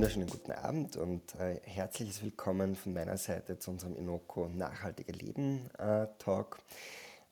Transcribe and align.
wunderschönen 0.00 0.30
guten 0.30 0.52
Abend 0.52 0.96
und 0.96 1.34
äh, 1.34 1.60
herzliches 1.62 2.22
Willkommen 2.22 2.74
von 2.74 2.94
meiner 2.94 3.18
Seite 3.18 3.58
zu 3.58 3.70
unserem 3.70 3.96
Inoko 3.96 4.48
Nachhaltiger 4.48 5.12
Leben 5.12 5.68
äh, 5.78 6.06
Talk. 6.16 6.56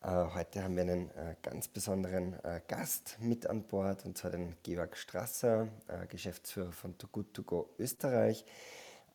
Äh, 0.02 0.08
heute 0.34 0.62
haben 0.62 0.76
wir 0.76 0.82
einen 0.82 1.08
äh, 1.12 1.34
ganz 1.40 1.66
besonderen 1.66 2.34
äh, 2.44 2.60
Gast 2.68 3.16
mit 3.20 3.46
an 3.46 3.62
Bord 3.62 4.04
und 4.04 4.18
zwar 4.18 4.32
den 4.32 4.54
Georg 4.64 4.98
Strasser, 4.98 5.68
äh, 5.86 6.06
Geschäftsführer 6.08 6.72
von 6.72 6.98
Too 6.98 7.06
Good 7.10 7.32
To 7.32 7.42
Go 7.42 7.70
Österreich. 7.78 8.44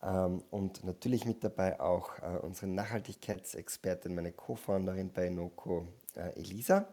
Ähm, 0.02 0.42
und 0.50 0.82
natürlich 0.82 1.24
mit 1.24 1.44
dabei 1.44 1.78
auch 1.78 2.10
unsere 2.42 2.66
Nachhaltigkeitsexpertin, 2.66 4.16
meine 4.16 4.32
Co-Founderin 4.32 5.12
bei 5.12 5.28
Inoko, 5.28 5.86
Elisa. 6.34 6.88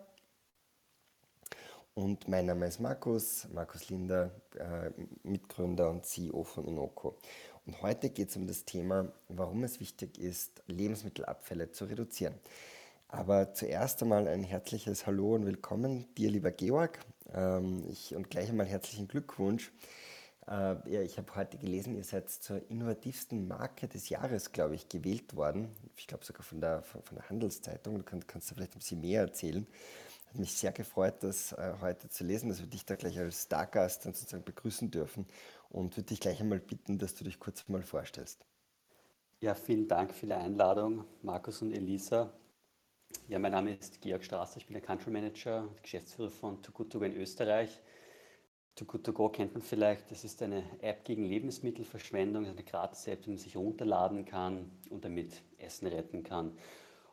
Und 1.93 2.29
mein 2.29 2.45
Name 2.45 2.67
ist 2.67 2.79
Markus, 2.79 3.47
Markus 3.53 3.89
Linder, 3.89 4.31
äh, 4.57 4.91
Mitgründer 5.23 5.89
und 5.89 6.05
CEO 6.05 6.45
von 6.45 6.65
Inoko. 6.65 7.17
Und 7.65 7.81
heute 7.81 8.09
geht 8.09 8.29
es 8.29 8.37
um 8.37 8.47
das 8.47 8.63
Thema, 8.63 9.11
warum 9.27 9.65
es 9.65 9.81
wichtig 9.81 10.17
ist, 10.17 10.63
Lebensmittelabfälle 10.67 11.71
zu 11.71 11.83
reduzieren. 11.83 12.35
Aber 13.09 13.53
zuerst 13.53 14.01
einmal 14.01 14.29
ein 14.29 14.43
herzliches 14.43 15.05
Hallo 15.05 15.35
und 15.35 15.45
Willkommen 15.45 16.05
dir, 16.15 16.31
lieber 16.31 16.51
Georg. 16.51 16.99
Ähm, 17.33 17.83
ich, 17.89 18.15
und 18.15 18.29
gleich 18.29 18.47
einmal 18.47 18.67
herzlichen 18.67 19.09
Glückwunsch. 19.09 19.73
Äh, 20.47 20.75
ja, 20.89 21.01
ich 21.01 21.17
habe 21.17 21.35
heute 21.35 21.57
gelesen, 21.57 21.97
ihr 21.97 22.05
seid 22.05 22.29
zur 22.29 22.61
innovativsten 22.69 23.49
Marke 23.49 23.89
des 23.89 24.07
Jahres, 24.07 24.53
glaube 24.53 24.75
ich, 24.75 24.87
gewählt 24.87 25.35
worden. 25.35 25.75
Ich 25.97 26.07
glaube 26.07 26.23
sogar 26.23 26.43
von 26.43 26.61
der, 26.61 26.83
von, 26.83 27.03
von 27.03 27.17
der 27.17 27.29
Handelszeitung. 27.29 27.97
Du 27.97 28.03
kannst, 28.03 28.29
kannst 28.29 28.49
du 28.49 28.55
vielleicht 28.55 28.75
ein 28.75 28.79
bisschen 28.79 29.01
mehr 29.01 29.23
erzählen. 29.23 29.67
Hat 30.31 30.39
mich 30.39 30.53
sehr 30.53 30.71
gefreut, 30.71 31.15
das 31.23 31.51
äh, 31.51 31.73
heute 31.81 32.07
zu 32.07 32.23
lesen, 32.23 32.47
dass 32.47 32.61
wir 32.61 32.67
dich 32.67 32.85
da 32.85 32.95
gleich 32.95 33.19
als 33.19 33.43
Stargast 33.43 34.05
dann 34.05 34.13
sozusagen 34.13 34.45
begrüßen 34.45 34.89
dürfen 34.89 35.25
und 35.69 35.97
würde 35.97 36.07
dich 36.07 36.21
gleich 36.21 36.39
einmal 36.39 36.61
bitten, 36.61 36.97
dass 36.97 37.15
du 37.15 37.25
dich 37.25 37.37
kurz 37.37 37.67
mal 37.67 37.83
vorstellst. 37.83 38.45
Ja, 39.41 39.55
vielen 39.55 39.89
Dank 39.89 40.13
für 40.13 40.27
die 40.27 40.33
Einladung, 40.33 41.03
Markus 41.21 41.61
und 41.61 41.73
Elisa. 41.73 42.31
Ja, 43.27 43.39
mein 43.39 43.51
Name 43.51 43.75
ist 43.75 43.99
Georg 43.99 44.23
Strasser, 44.23 44.55
ich 44.55 44.67
bin 44.67 44.73
der 44.73 44.81
Country 44.81 45.11
Manager 45.11 45.63
und 45.63 45.83
Geschäftsführer 45.83 46.29
von 46.29 46.61
Too 46.61 46.71
Good 46.71 46.93
To 46.93 46.99
Go 46.99 47.05
in 47.05 47.17
Österreich. 47.17 47.81
Too 48.75 48.85
Good 48.85 49.03
To 49.03 49.11
Go 49.11 49.27
kennt 49.27 49.51
man 49.51 49.61
vielleicht, 49.61 50.11
das 50.11 50.23
ist 50.23 50.41
eine 50.41 50.63
App 50.81 51.03
gegen 51.03 51.25
Lebensmittelverschwendung, 51.25 52.45
eine 52.45 52.63
Gratis-App, 52.63 53.23
die 53.23 53.31
man 53.31 53.37
sich 53.37 53.57
runterladen 53.57 54.23
kann 54.23 54.71
und 54.89 55.03
damit 55.03 55.41
Essen 55.57 55.87
retten 55.87 56.23
kann. 56.23 56.57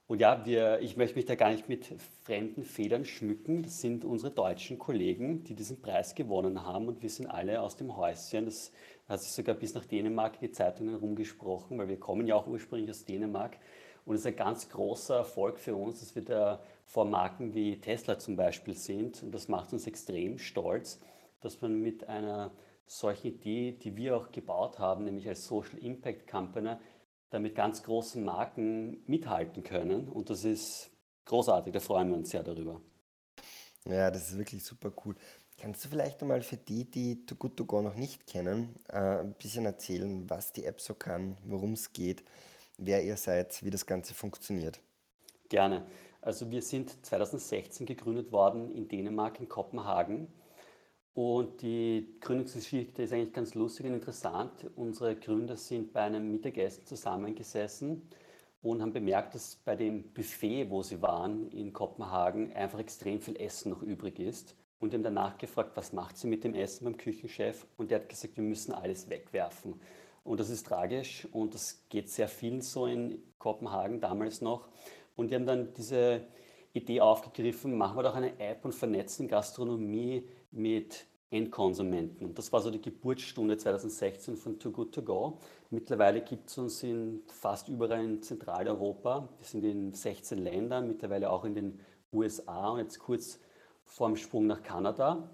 Und 0.09 0.23
ja, 0.23 0.47
wir, 0.47 0.81
ich 0.81 0.97
möchte 0.97 1.17
mich 1.17 1.27
da 1.27 1.35
gar 1.35 1.51
nicht 1.51 1.69
mit 1.69 1.85
fremden 2.23 2.65
Federn 2.65 3.05
schmücken. 3.05 3.63
Das 3.63 3.83
sind 3.83 4.07
unsere 4.07 4.33
deutschen 4.33 4.79
Kollegen, 4.79 5.45
die 5.45 5.55
diesen 5.55 5.83
Preis 5.83 6.15
gewonnen 6.15 6.65
haben 6.65 6.89
und 6.89 7.03
wir 7.03 7.11
sind 7.11 7.27
alle 7.27 7.61
aus 7.61 7.77
dem 7.77 7.95
Häuschen. 7.95 8.47
Das 8.47 8.73
hat 9.07 9.21
sich 9.21 9.33
sogar 9.33 9.55
bis 9.55 9.75
nach 9.75 9.85
Dänemark 9.85 10.37
in 10.41 10.49
die 10.49 10.53
Zeitungen 10.53 10.95
rumgesprochen, 10.95 11.77
weil 11.77 11.89
wir 11.89 12.01
kommen 12.01 12.27
ja 12.27 12.37
auch 12.37 12.47
ursprünglich 12.47 12.89
aus 12.89 13.05
Dänemark. 13.05 13.59
Und 14.07 14.15
es 14.15 14.23
ist 14.23 14.29
ein 14.29 14.37
ganz 14.37 14.71
großer 14.71 15.17
Erfolg 15.17 15.59
für 15.59 15.77
uns, 15.77 16.01
dass 16.01 16.15
wir 16.15 16.25
da 16.25 16.63
vor 16.87 17.05
Marken 17.05 17.53
wie 17.53 17.79
Tesla 17.79 18.19
zum 18.19 18.35
Beispiel 18.35 18.73
sind. 18.73 19.23
Und 19.23 19.33
das 19.33 19.49
macht 19.49 19.75
uns 19.75 19.87
extrem 19.87 20.39
stolz, 20.39 21.03
dass 21.43 21.61
man 21.61 21.83
mit 21.83 22.09
einer 22.09 22.51
solchen 22.87 23.27
Idee, 23.27 23.73
die 23.73 23.95
wir 23.95 24.17
auch 24.17 24.33
gebaut 24.33 24.79
haben, 24.79 25.05
nämlich 25.05 25.29
als 25.29 25.47
Social 25.47 25.77
Impact 25.81 26.27
Company, 26.27 26.77
damit 27.31 27.55
ganz 27.55 27.83
großen 27.83 28.25
Marken 28.25 29.03
mithalten 29.07 29.63
können. 29.63 30.09
Und 30.09 30.31
das 30.31 30.45
ist 30.45 30.91
großartig, 31.27 31.73
da 31.73 31.81
freuen 31.81 32.11
wir 32.11 32.17
uns 32.17 32.31
sehr 32.31 32.43
darüber. 32.43 32.81
Ja, 33.85 34.11
das 34.11 34.31
ist 34.31 34.39
wirklich 34.39 34.65
super 34.65 34.93
cool. 35.05 35.15
Kannst 35.59 35.85
du 35.85 35.89
vielleicht 35.89 36.23
einmal 36.23 36.43
für 36.43 36.57
die, 36.57 36.89
die 36.89 37.27
Too 37.27 37.35
Good 37.35 37.57
To 37.57 37.65
Go 37.65 37.83
noch 37.83 37.97
nicht 37.97 38.27
kennen, 38.27 38.77
äh, 38.89 39.21
ein 39.21 39.35
bisschen 39.35 39.65
erzählen, 39.65 40.29
was 40.31 40.53
die 40.53 40.65
App 40.65 40.81
so 40.81 40.95
kann, 40.95 41.37
worum 41.45 41.73
es 41.73 41.93
geht, 41.93 42.23
wer 42.77 43.03
ihr 43.05 43.17
seid, 43.17 43.63
wie 43.65 43.71
das 43.71 43.85
Ganze 43.85 44.15
funktioniert? 44.15 44.81
Gerne. 45.49 45.85
Also 46.21 46.51
wir 46.51 46.63
sind 46.63 47.05
2016 47.05 47.87
gegründet 47.87 48.31
worden 48.31 48.71
in 48.71 48.89
Dänemark, 48.89 49.41
in 49.41 49.49
Kopenhagen. 49.49 50.29
Und 51.21 51.63
die 51.63 52.15
Gründungsgeschichte 52.21 53.03
ist 53.03 53.13
eigentlich 53.13 53.33
ganz 53.33 53.57
lustig 53.57 53.87
und 53.87 53.95
interessant. 53.95 54.71
Unsere 54.77 55.17
Gründer 55.17 55.57
sind 55.57 55.93
bei 55.93 56.03
einem 56.03 56.31
Mittagessen 56.31 56.87
zusammengesessen 56.87 58.09
und 58.63 58.81
haben 58.81 58.93
bemerkt, 58.93 59.35
dass 59.35 59.57
bei 59.57 59.75
dem 59.75 60.13
Buffet, 60.13 60.71
wo 60.71 60.85
sie 60.85 61.03
waren 61.03 61.51
in 61.51 61.73
Kopenhagen, 61.73 62.53
einfach 62.53 62.79
extrem 62.79 63.21
viel 63.21 63.35
Essen 63.35 63.71
noch 63.71 63.83
übrig 63.83 64.21
ist. 64.21 64.55
Und 64.79 64.95
haben 64.95 65.03
danach 65.03 65.37
gefragt, 65.39 65.73
was 65.75 65.93
macht 65.93 66.17
sie 66.17 66.29
mit 66.29 66.45
dem 66.45 66.55
Essen 66.55 66.85
beim 66.85 66.97
Küchenchef? 66.97 67.67
Und 67.77 67.91
der 67.91 67.99
hat 67.99 68.09
gesagt, 68.09 68.37
wir 68.37 68.45
müssen 68.45 68.71
alles 68.71 69.11
wegwerfen. 69.11 69.75
Und 70.23 70.39
das 70.39 70.51
ist 70.51 70.69
tragisch 70.69 71.27
und 71.33 71.53
das 71.53 71.83
geht 71.89 72.11
sehr 72.11 72.29
vielen 72.29 72.61
so 72.61 72.87
in 72.87 73.21
Kopenhagen 73.41 74.01
damals 74.01 74.41
noch. 74.41 74.69
Und 75.17 75.33
die 75.33 75.35
haben 75.35 75.47
dann 75.47 75.75
diese 75.75 76.29
Idee 76.75 77.01
aufgegriffen, 77.01 77.77
machen 77.77 77.97
wir 77.97 78.05
doch 78.05 78.15
eine 78.15 78.39
App 78.39 78.65
und 78.65 78.73
vernetzen 78.73 79.27
Gastronomie 79.27 80.29
mit 80.51 81.07
Endkonsumenten. 81.31 82.27
Und 82.27 82.39
das 82.39 82.53
war 82.53 82.61
so 82.61 82.71
die 82.71 82.81
Geburtsstunde 82.81 83.57
2016 83.57 84.37
von 84.37 84.59
Too 84.59 84.71
Good 84.71 84.95
To 84.95 85.03
Go. 85.03 85.39
Mittlerweile 85.71 86.23
gibt 86.23 86.49
es 86.49 86.57
uns 86.57 86.83
in 86.83 87.23
fast 87.27 87.69
überall 87.69 88.03
in 88.03 88.23
Zentraleuropa. 88.23 89.29
Wir 89.37 89.47
sind 89.47 89.65
in 89.65 89.93
16 89.93 90.39
Ländern, 90.39 90.89
mittlerweile 90.89 91.31
auch 91.31 91.45
in 91.45 91.55
den 91.55 91.81
USA 92.13 92.71
und 92.71 92.79
jetzt 92.79 92.99
kurz 92.99 93.41
vorm 93.85 94.17
Sprung 94.17 94.47
nach 94.47 94.63
Kanada. 94.63 95.31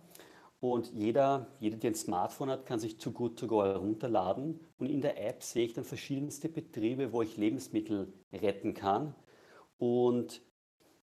Und 0.58 0.92
jeder, 0.92 1.46
jeder, 1.60 1.76
der 1.76 1.91
ein 1.91 1.94
Smartphone 1.94 2.50
hat, 2.50 2.66
kann 2.66 2.78
sich 2.78 2.96
Too 2.96 3.12
Good 3.12 3.38
To 3.38 3.46
Go 3.46 3.62
herunterladen. 3.62 4.60
Und 4.78 4.88
in 4.88 5.00
der 5.00 5.22
App 5.22 5.42
sehe 5.42 5.66
ich 5.66 5.75
dann 5.75 5.84
verschiedenste 5.84 6.48
Betriebe, 6.48 7.12
wo 7.12 7.22
ich 7.22 7.36
Lebensmittel 7.36 8.12
retten 8.32 8.75
kann. 8.75 9.14
Und 9.78 10.41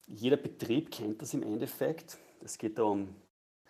jeder 0.06 0.37
Betrieb 0.37 0.91
kennt 0.91 1.23
das 1.23 1.34
im 1.34 1.43
Endeffekt. 1.43 2.19
Es 2.44 2.59
geht 2.59 2.78
da 2.78 2.84
um 2.84 3.09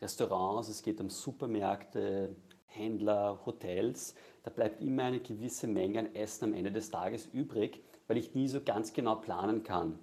Restaurants, 0.01 0.69
es 0.69 0.83
geht 0.83 1.01
um 1.01 1.11
Supermärkte, 1.11 2.35
Händler, 2.67 3.41
Hotels. 3.47 4.15
Da 4.43 4.51
bleibt 4.51 4.81
immer 4.83 5.05
eine 5.05 5.21
gewisse 5.21 5.67
Menge 5.67 6.01
an 6.01 6.15
Essen 6.15 6.45
am 6.45 6.55
Ende 6.55 6.71
des 6.71 6.91
Tages 6.91 7.27
übrig, 7.27 7.83
weil 8.07 8.19
ich 8.19 8.35
nie 8.35 8.49
so 8.49 8.61
ganz 8.61 8.93
genau 8.93 9.17
planen 9.17 9.63
kann. 9.63 9.99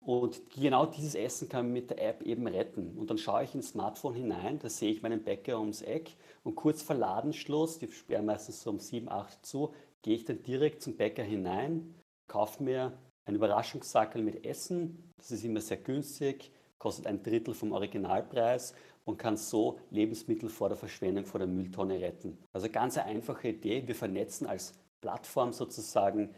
Und 0.00 0.50
genau 0.50 0.86
dieses 0.86 1.14
Essen 1.14 1.48
kann 1.48 1.66
man 1.66 1.74
mit 1.74 1.90
der 1.90 2.02
App 2.02 2.22
eben 2.22 2.46
retten. 2.46 2.96
Und 2.96 3.10
dann 3.10 3.18
schaue 3.18 3.44
ich 3.44 3.54
ins 3.54 3.70
Smartphone 3.70 4.14
hinein, 4.14 4.58
da 4.58 4.68
sehe 4.68 4.90
ich 4.90 5.02
meinen 5.02 5.22
Bäcker 5.22 5.60
ums 5.60 5.82
Eck 5.82 6.16
und 6.44 6.54
kurz 6.54 6.80
vor 6.80 6.96
Ladenschluss, 6.96 7.78
die 7.78 7.88
sperren 7.88 8.24
meistens 8.24 8.62
so 8.62 8.70
um 8.70 8.78
7, 8.78 9.10
8 9.10 9.44
zu, 9.44 9.74
gehe 10.02 10.14
ich 10.14 10.24
dann 10.24 10.42
direkt 10.42 10.82
zum 10.82 10.96
Bäcker 10.96 11.24
hinein, 11.24 11.94
kaufe 12.26 12.62
mir 12.62 12.96
einen 13.26 13.36
Überraschungssackel 13.36 14.22
mit 14.22 14.46
Essen, 14.46 15.12
das 15.18 15.30
ist 15.30 15.44
immer 15.44 15.60
sehr 15.60 15.76
günstig, 15.76 16.52
kostet 16.78 17.06
ein 17.06 17.22
Drittel 17.22 17.52
vom 17.52 17.72
Originalpreis 17.72 18.72
und 19.08 19.16
kann 19.16 19.38
so 19.38 19.80
Lebensmittel 19.90 20.50
vor 20.50 20.68
der 20.68 20.76
Verschwendung, 20.76 21.24
vor 21.24 21.38
der 21.38 21.48
Mülltonne 21.48 21.98
retten. 21.98 22.36
Also 22.52 22.68
ganz 22.68 22.98
eine 22.98 23.06
einfache 23.06 23.48
Idee. 23.48 23.82
Wir 23.86 23.94
vernetzen 23.94 24.46
als 24.46 24.74
Plattform 25.00 25.54
sozusagen 25.54 26.34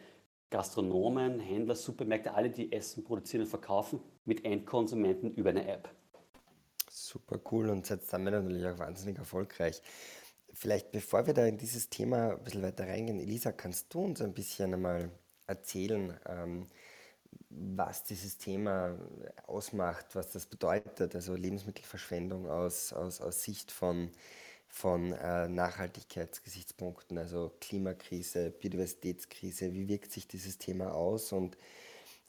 Gastronomen, 0.51 1.41
Händler, 1.41 1.75
Supermärkte, 1.75 2.33
alle, 2.33 2.49
die 2.49 2.73
Essen 2.73 3.03
produzieren 3.03 3.43
und 3.43 3.49
verkaufen, 3.49 3.99
mit 4.25 4.45
Endkonsumenten 4.45 5.33
über 5.33 5.51
eine 5.51 5.67
App. 5.67 5.93
Super 6.89 7.41
cool 7.51 7.71
und 7.71 7.89
jetzt 7.89 8.13
wir 8.13 8.19
natürlich 8.19 8.67
auch 8.67 8.79
wahnsinnig 8.79 9.19
erfolgreich. 9.19 9.83
Vielleicht 10.53 10.93
bevor 10.93 11.27
wir 11.27 11.35
da 11.35 11.47
in 11.47 11.59
dieses 11.59 11.91
Thema 11.91 12.37
ein 12.37 12.45
bisschen 12.45 12.63
weiter 12.63 12.87
reingehen, 12.87 13.19
Elisa, 13.19 13.51
kannst 13.51 13.93
du 13.93 14.05
uns 14.05 14.21
ein 14.21 14.33
bisschen 14.33 14.75
einmal 14.75 15.11
erzählen, 15.49 16.17
ähm, 16.29 16.67
was 17.51 18.05
dieses 18.05 18.39
Thema 18.39 18.97
ausmacht, 19.47 20.07
was 20.15 20.31
das 20.31 20.47
bedeutet, 20.47 21.15
also 21.15 21.35
Lebensmittelverschwendung 21.35 22.49
aus, 22.49 22.93
aus, 22.93 23.21
aus 23.21 23.43
Sicht 23.43 23.73
von, 23.73 24.11
von 24.69 25.13
äh, 25.13 25.49
Nachhaltigkeitsgesichtspunkten, 25.49 27.19
also 27.19 27.53
Klimakrise, 27.61 28.51
Biodiversitätskrise, 28.51 29.75
wie 29.75 29.89
wirkt 29.89 30.13
sich 30.13 30.29
dieses 30.29 30.59
Thema 30.59 30.95
aus 30.95 31.33
und 31.33 31.57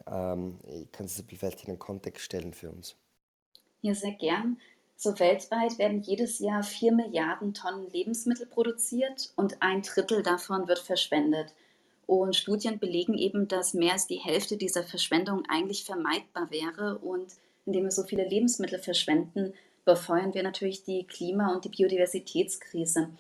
ähm, 0.08 0.60
kannst 0.92 1.20
du 1.20 1.24
es 1.24 1.40
vielleicht 1.40 1.62
in 1.62 1.68
den 1.68 1.80
Kontext 1.80 2.26
stellen 2.26 2.54
für 2.54 2.72
uns? 2.72 2.96
Ja, 3.82 3.94
sehr 3.94 4.14
gern. 4.14 4.58
So 4.96 5.18
weltweit 5.20 5.80
werden 5.80 6.02
jedes 6.02 6.38
Jahr 6.38 6.62
4 6.62 6.92
Milliarden 6.92 7.56
Tonnen 7.56 7.90
Lebensmittel 7.90 8.46
produziert 8.46 9.34
und 9.36 9.62
ein 9.62 9.82
Drittel 9.82 10.22
davon 10.22 10.68
wird 10.68 10.80
verschwendet. 10.80 11.56
Und 12.12 12.36
Studien 12.36 12.78
belegen 12.78 13.18
eben, 13.18 13.48
dass 13.48 13.74
mehr 13.74 13.94
als 13.94 14.06
die 14.06 14.18
Hälfte 14.18 14.58
dieser 14.58 14.84
Verschwendung 14.84 15.44
eigentlich 15.48 15.86
vermeidbar 15.86 16.52
wäre. 16.52 16.98
Und 16.98 17.32
indem 17.66 17.86
wir 17.86 17.92
so 17.92 18.04
viele 18.04 18.28
Lebensmittel 18.28 18.80
verschwenden, 18.80 19.54
befeuern 19.86 20.34
wir 20.34 20.44
natürlich 20.44 20.84
die 20.84 21.06
Klima- 21.06 21.54
und 21.54 21.64
die 21.64 21.70
Biodiversitätskrise. 21.70 23.12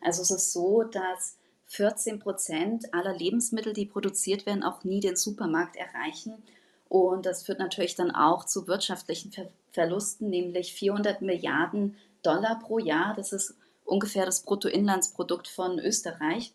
Also 0.00 0.22
es 0.22 0.30
ist 0.30 0.54
so, 0.54 0.82
dass 0.82 1.36
14 1.66 2.20
Prozent 2.20 2.94
aller 2.94 3.14
Lebensmittel, 3.14 3.74
die 3.74 3.84
produziert 3.84 4.46
werden, 4.46 4.62
auch 4.62 4.82
nie 4.82 5.00
den 5.00 5.16
Supermarkt 5.16 5.76
erreichen. 5.76 6.42
Und 6.88 7.26
das 7.26 7.42
führt 7.42 7.58
natürlich 7.58 7.96
dann 7.96 8.10
auch 8.10 8.46
zu 8.46 8.66
wirtschaftlichen 8.66 9.30
Ver 9.30 9.50
Verlusten, 9.72 10.30
nämlich 10.30 10.72
400 10.72 11.20
Milliarden 11.20 11.98
Dollar 12.22 12.58
pro 12.60 12.78
Jahr. 12.78 13.12
Das 13.14 13.34
ist 13.34 13.58
ungefähr 13.84 14.24
das 14.24 14.40
Bruttoinlandsprodukt 14.40 15.48
von 15.48 15.78
Österreich, 15.78 16.54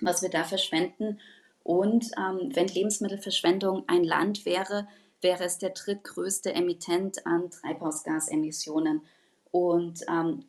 was 0.00 0.22
wir 0.22 0.30
da 0.30 0.44
verschwenden. 0.44 1.20
Und 1.62 2.10
ähm, 2.16 2.50
wenn 2.54 2.68
Lebensmittelverschwendung 2.68 3.84
ein 3.86 4.04
Land 4.04 4.44
wäre, 4.44 4.88
wäre 5.20 5.44
es 5.44 5.58
der 5.58 5.70
drittgrößte 5.70 6.52
Emittent 6.52 7.26
an 7.26 7.50
Treibhausgasemissionen. 7.50 9.02
Und 9.50 10.00
ähm, 10.08 10.44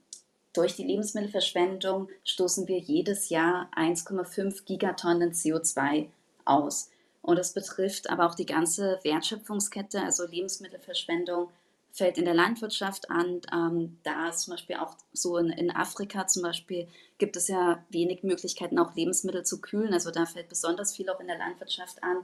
durch 0.54 0.76
die 0.76 0.84
Lebensmittelverschwendung 0.84 2.10
stoßen 2.24 2.68
wir 2.68 2.80
jedes 2.80 3.30
Jahr 3.30 3.70
1,5 3.76 4.66
Gigatonnen 4.66 5.32
CO2 5.32 6.08
aus. 6.46 6.90
Und 7.22 7.38
das 7.38 7.54
betrifft 7.54 8.10
aber 8.10 8.26
auch 8.26 8.36
die 8.36 8.46
ganze 8.46 9.00
Wertschöpfungskette, 9.04 10.02
also 10.02 10.26
Lebensmittelverschwendung 10.26 11.50
fällt 11.92 12.18
in 12.18 12.26
der 12.26 12.34
Landwirtschaft 12.34 13.10
an. 13.10 13.42
Ähm, 13.54 13.98
da 14.04 14.32
zum 14.32 14.54
Beispiel 14.54 14.78
auch 14.78 14.96
so 15.14 15.38
in, 15.38 15.50
in, 15.50 15.72
Afrika 15.72 16.28
zum 16.28 16.44
Beispiel 16.44 16.88
gibt 17.18 17.36
es 17.36 17.48
ja 17.48 17.84
wenig 17.90 18.24
Möglichkeiten, 18.24 18.80
auch 18.80 18.96
Lebensmittel 18.96 19.44
zu 19.44 19.62
kühlen. 19.62 19.94
Also 19.94 20.12
da 20.12 20.26
fällt 20.26 20.50
besonders 20.50 20.96
viel 20.96 21.10
auch 21.10 21.20
in 21.20 21.28
der 21.28 21.38
Landwirtschaft 21.38 22.04
an. 22.04 22.18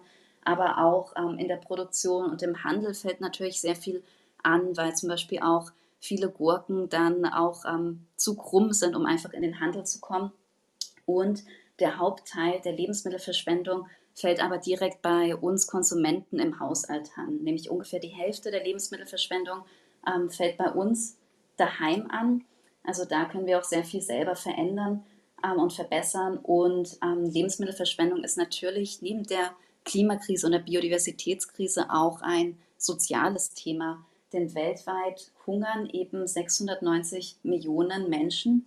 Aber 0.44 0.78
auch 0.78 1.14
ähm, 1.18 1.38
in 1.38 1.48
der 1.48 1.58
Produktion 1.58 2.32
und 2.32 2.42
im 2.42 2.64
Handel 2.64 2.94
fällt 2.94 3.20
natürlich 3.20 3.60
sehr 3.60 3.76
viel 3.76 4.04
an, 4.44 4.78
weil 4.78 4.96
zum 4.96 5.10
Beispiel 5.10 5.40
auch 5.40 5.72
viele 6.00 6.30
Gurken 6.30 6.90
dann 6.90 7.26
auch 7.26 7.66
ähm, 7.66 8.06
zu 8.16 8.36
krumm 8.36 8.72
sind, 8.72 8.96
um 8.96 9.06
einfach 9.06 9.34
in 9.34 9.42
den 9.42 9.60
Handel 9.60 9.86
zu 9.86 10.00
kommen. 10.00 10.32
Und 11.06 11.44
der 11.80 11.98
Hauptteil 11.98 12.62
der 12.62 12.74
Lebensmittelverschwendung 12.74 13.88
fällt 14.18 14.42
aber 14.42 14.58
direkt 14.58 15.04
bei 15.04 15.36
uns 15.36 15.68
Konsumenten 15.68 16.40
im 16.40 16.60
Haushalt 16.60 17.12
an. 17.18 17.38
Nämlich 17.44 17.70
ungefähr 17.70 18.00
die 18.00 18.08
Hälfte 18.08 18.50
der 18.50 18.64
Lebensmittelverschwendung 18.64 19.62
ähm, 20.08 20.32
fällt 20.32 20.58
bei 20.58 20.72
uns 20.72 21.18
daheim 21.56 22.10
an. 22.10 22.44
Also 22.84 23.06
da 23.06 23.26
können 23.26 23.46
wir 23.46 23.60
auch 23.60 23.64
sehr 23.64 23.84
viel 23.84 24.02
selber 24.02 24.36
verändern 24.36 25.06
ähm, 25.44 25.60
und 25.60 25.72
verbessern. 25.72 26.38
Und 26.38 26.98
ähm, 27.04 27.26
Lebensmittelverschwendung 27.26 28.24
ist 28.24 28.38
natürlich 28.38 29.04
neben 29.04 29.24
der 29.24 29.54
Klimakrise 29.86 30.48
und 30.48 30.54
der 30.54 30.60
Biodiversitätskrise 30.60 31.92
auch 31.92 32.22
ein 32.22 32.58
soziales 32.78 33.54
Thema. 33.54 34.04
Denn 34.34 34.56
weltweit 34.56 35.32
hungern 35.46 35.88
eben 35.92 36.26
690 36.26 37.38
Millionen 37.44 38.10
Menschen 38.10 38.66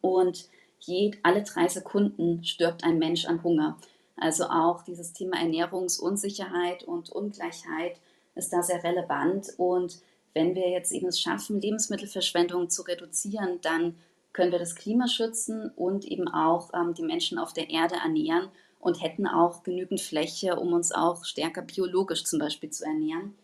und 0.00 0.48
je, 0.80 1.12
alle 1.22 1.44
drei 1.44 1.68
Sekunden 1.68 2.44
stirbt 2.44 2.82
ein 2.82 2.98
Mensch 2.98 3.26
an 3.26 3.42
Hunger. 3.44 3.78
Also 4.16 4.44
auch 4.44 4.82
dieses 4.82 5.12
Thema 5.12 5.38
Ernährungsunsicherheit 5.38 6.84
und 6.84 7.10
Ungleichheit 7.10 7.96
ist 8.34 8.52
da 8.52 8.62
sehr 8.62 8.82
relevant. 8.84 9.52
Und 9.56 10.00
wenn 10.34 10.54
wir 10.54 10.70
jetzt 10.70 10.92
eben 10.92 11.08
es 11.08 11.20
schaffen, 11.20 11.60
Lebensmittelverschwendung 11.60 12.70
zu 12.70 12.82
reduzieren, 12.82 13.60
dann 13.62 13.96
können 14.32 14.52
wir 14.52 14.58
das 14.58 14.74
Klima 14.74 15.08
schützen 15.08 15.70
und 15.76 16.04
eben 16.04 16.28
auch 16.28 16.70
ähm, 16.74 16.94
die 16.94 17.02
Menschen 17.02 17.38
auf 17.38 17.52
der 17.52 17.70
Erde 17.70 17.96
ernähren 17.96 18.48
und 18.80 19.02
hätten 19.02 19.26
auch 19.26 19.62
genügend 19.62 20.00
Fläche, 20.00 20.56
um 20.56 20.72
uns 20.72 20.92
auch 20.92 21.24
stärker 21.24 21.62
biologisch 21.62 22.24
zum 22.24 22.38
Beispiel 22.38 22.70
zu 22.70 22.84
ernähren. 22.84 23.34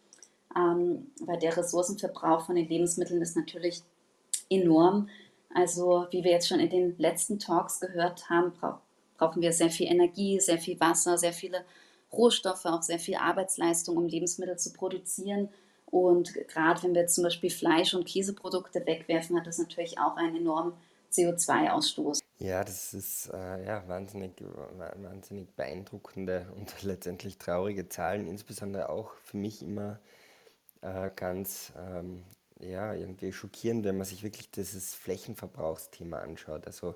Ähm, 0.56 1.10
weil 1.20 1.38
der 1.38 1.56
Ressourcenverbrauch 1.56 2.46
von 2.46 2.56
den 2.56 2.68
Lebensmitteln 2.68 3.20
ist 3.20 3.36
natürlich 3.36 3.82
enorm. 4.48 5.08
Also 5.54 6.06
wie 6.10 6.24
wir 6.24 6.32
jetzt 6.32 6.48
schon 6.48 6.60
in 6.60 6.70
den 6.70 6.98
letzten 6.98 7.38
Talks 7.38 7.80
gehört 7.80 8.30
haben, 8.30 8.52
braucht 8.52 8.82
brauchen 9.18 9.42
wir 9.42 9.52
sehr 9.52 9.70
viel 9.70 9.88
Energie, 9.88 10.40
sehr 10.40 10.58
viel 10.58 10.80
Wasser, 10.80 11.18
sehr 11.18 11.32
viele 11.32 11.64
Rohstoffe, 12.12 12.64
auch 12.64 12.82
sehr 12.82 12.98
viel 12.98 13.16
Arbeitsleistung, 13.16 13.96
um 13.96 14.06
Lebensmittel 14.06 14.58
zu 14.58 14.72
produzieren. 14.72 15.50
Und 15.86 16.32
gerade 16.48 16.82
wenn 16.82 16.94
wir 16.94 17.06
zum 17.06 17.24
Beispiel 17.24 17.50
Fleisch- 17.50 17.94
und 17.94 18.06
Käseprodukte 18.06 18.86
wegwerfen, 18.86 19.38
hat 19.38 19.46
das 19.46 19.58
natürlich 19.58 19.98
auch 19.98 20.16
einen 20.16 20.36
enormen 20.36 20.72
CO2-Ausstoß. 21.12 22.20
Ja, 22.38 22.62
das 22.62 22.94
ist 22.94 23.30
äh, 23.32 23.66
ja, 23.66 23.86
wahnsinnig, 23.88 24.32
wahnsinnig 24.96 25.54
beeindruckende 25.56 26.46
und 26.56 26.72
letztendlich 26.82 27.38
traurige 27.38 27.88
Zahlen, 27.88 28.28
insbesondere 28.28 28.90
auch 28.90 29.12
für 29.24 29.38
mich 29.38 29.62
immer 29.62 29.98
äh, 30.82 31.10
ganz 31.16 31.72
ähm, 31.76 32.22
ja, 32.60 32.92
irgendwie 32.94 33.32
schockierend, 33.32 33.84
wenn 33.84 33.96
man 33.96 34.06
sich 34.06 34.22
wirklich 34.22 34.50
dieses 34.50 34.94
Flächenverbrauchsthema 34.94 36.18
anschaut. 36.18 36.66
Also 36.66 36.94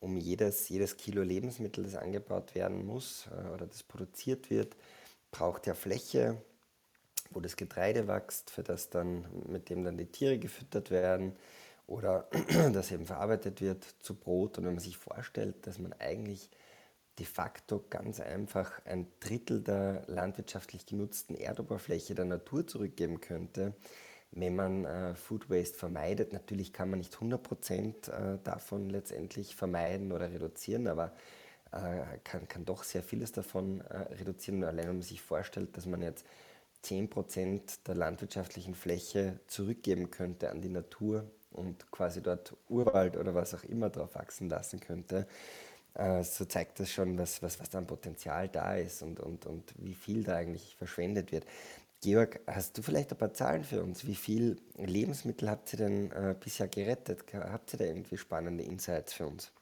um 0.00 0.16
jedes, 0.16 0.68
jedes 0.68 0.96
Kilo 0.96 1.22
Lebensmittel, 1.22 1.84
das 1.84 1.96
angebaut 1.96 2.54
werden 2.54 2.86
muss 2.86 3.28
äh, 3.32 3.48
oder 3.48 3.66
das 3.66 3.82
produziert 3.82 4.50
wird, 4.50 4.76
braucht 5.30 5.66
ja 5.66 5.74
Fläche, 5.74 6.40
wo 7.30 7.40
das 7.40 7.56
Getreide 7.56 8.08
wächst, 8.08 8.50
für 8.50 8.62
das 8.62 8.90
dann, 8.90 9.26
mit 9.46 9.68
dem 9.70 9.84
dann 9.84 9.98
die 9.98 10.06
Tiere 10.06 10.38
gefüttert 10.38 10.90
werden 10.90 11.36
oder 11.86 12.28
das 12.72 12.92
eben 12.92 13.06
verarbeitet 13.06 13.60
wird 13.60 13.84
zu 14.00 14.14
Brot. 14.14 14.58
Und 14.58 14.64
wenn 14.64 14.74
man 14.74 14.82
sich 14.82 14.96
vorstellt, 14.96 15.66
dass 15.66 15.78
man 15.78 15.92
eigentlich 15.94 16.48
de 17.18 17.26
facto 17.26 17.84
ganz 17.90 18.20
einfach 18.20 18.84
ein 18.84 19.08
Drittel 19.20 19.60
der 19.60 20.04
landwirtschaftlich 20.06 20.86
genutzten 20.86 21.34
Erdoberfläche 21.34 22.14
der 22.14 22.26
Natur 22.26 22.66
zurückgeben 22.66 23.20
könnte, 23.20 23.74
wenn 24.32 24.56
man 24.56 24.84
äh, 24.84 25.14
Food 25.14 25.50
Waste 25.50 25.76
vermeidet. 25.76 26.32
Natürlich 26.32 26.72
kann 26.72 26.90
man 26.90 26.98
nicht 26.98 27.14
100% 27.14 28.10
äh, 28.10 28.38
davon 28.44 28.90
letztendlich 28.90 29.56
vermeiden 29.56 30.12
oder 30.12 30.30
reduzieren, 30.30 30.86
aber 30.86 31.12
äh, 31.72 32.18
kann, 32.24 32.48
kann 32.48 32.64
doch 32.64 32.84
sehr 32.84 33.02
vieles 33.02 33.32
davon 33.32 33.80
äh, 33.82 34.14
reduzieren. 34.14 34.64
Allein 34.64 34.88
wenn 34.88 34.96
man 34.96 35.02
sich 35.02 35.22
vorstellt, 35.22 35.76
dass 35.76 35.86
man 35.86 36.02
jetzt 36.02 36.24
10% 36.84 37.84
der 37.86 37.94
landwirtschaftlichen 37.94 38.74
Fläche 38.74 39.40
zurückgeben 39.46 40.10
könnte 40.10 40.50
an 40.50 40.60
die 40.60 40.68
Natur 40.68 41.24
und 41.50 41.90
quasi 41.90 42.22
dort 42.22 42.54
Urwald 42.68 43.16
oder 43.16 43.34
was 43.34 43.54
auch 43.54 43.64
immer 43.64 43.90
drauf 43.90 44.14
wachsen 44.14 44.48
lassen 44.48 44.80
könnte, 44.80 45.26
äh, 45.94 46.22
so 46.22 46.44
zeigt 46.44 46.80
das 46.80 46.90
schon, 46.90 47.18
was, 47.18 47.42
was, 47.42 47.58
was 47.60 47.70
da 47.70 47.78
an 47.78 47.86
Potenzial 47.86 48.48
da 48.48 48.76
ist 48.76 49.02
und, 49.02 49.20
und, 49.20 49.46
und 49.46 49.74
wie 49.78 49.94
viel 49.94 50.22
da 50.22 50.36
eigentlich 50.36 50.76
verschwendet 50.76 51.32
wird. 51.32 51.44
Georg, 52.00 52.40
hast 52.46 52.78
du 52.78 52.82
vielleicht 52.82 53.10
ein 53.10 53.18
paar 53.18 53.32
Zahlen 53.32 53.64
für 53.64 53.82
uns? 53.82 54.06
Wie 54.06 54.14
viel 54.14 54.60
Lebensmittel 54.76 55.50
habt 55.50 55.72
ihr 55.72 55.78
denn 55.78 56.12
äh, 56.12 56.34
bisher 56.38 56.68
gerettet? 56.68 57.24
Habt 57.34 57.74
ihr 57.74 57.78
da 57.78 57.84
irgendwie 57.86 58.16
spannende 58.16 58.62
Insights 58.62 59.14
für 59.14 59.26
uns? 59.26 59.52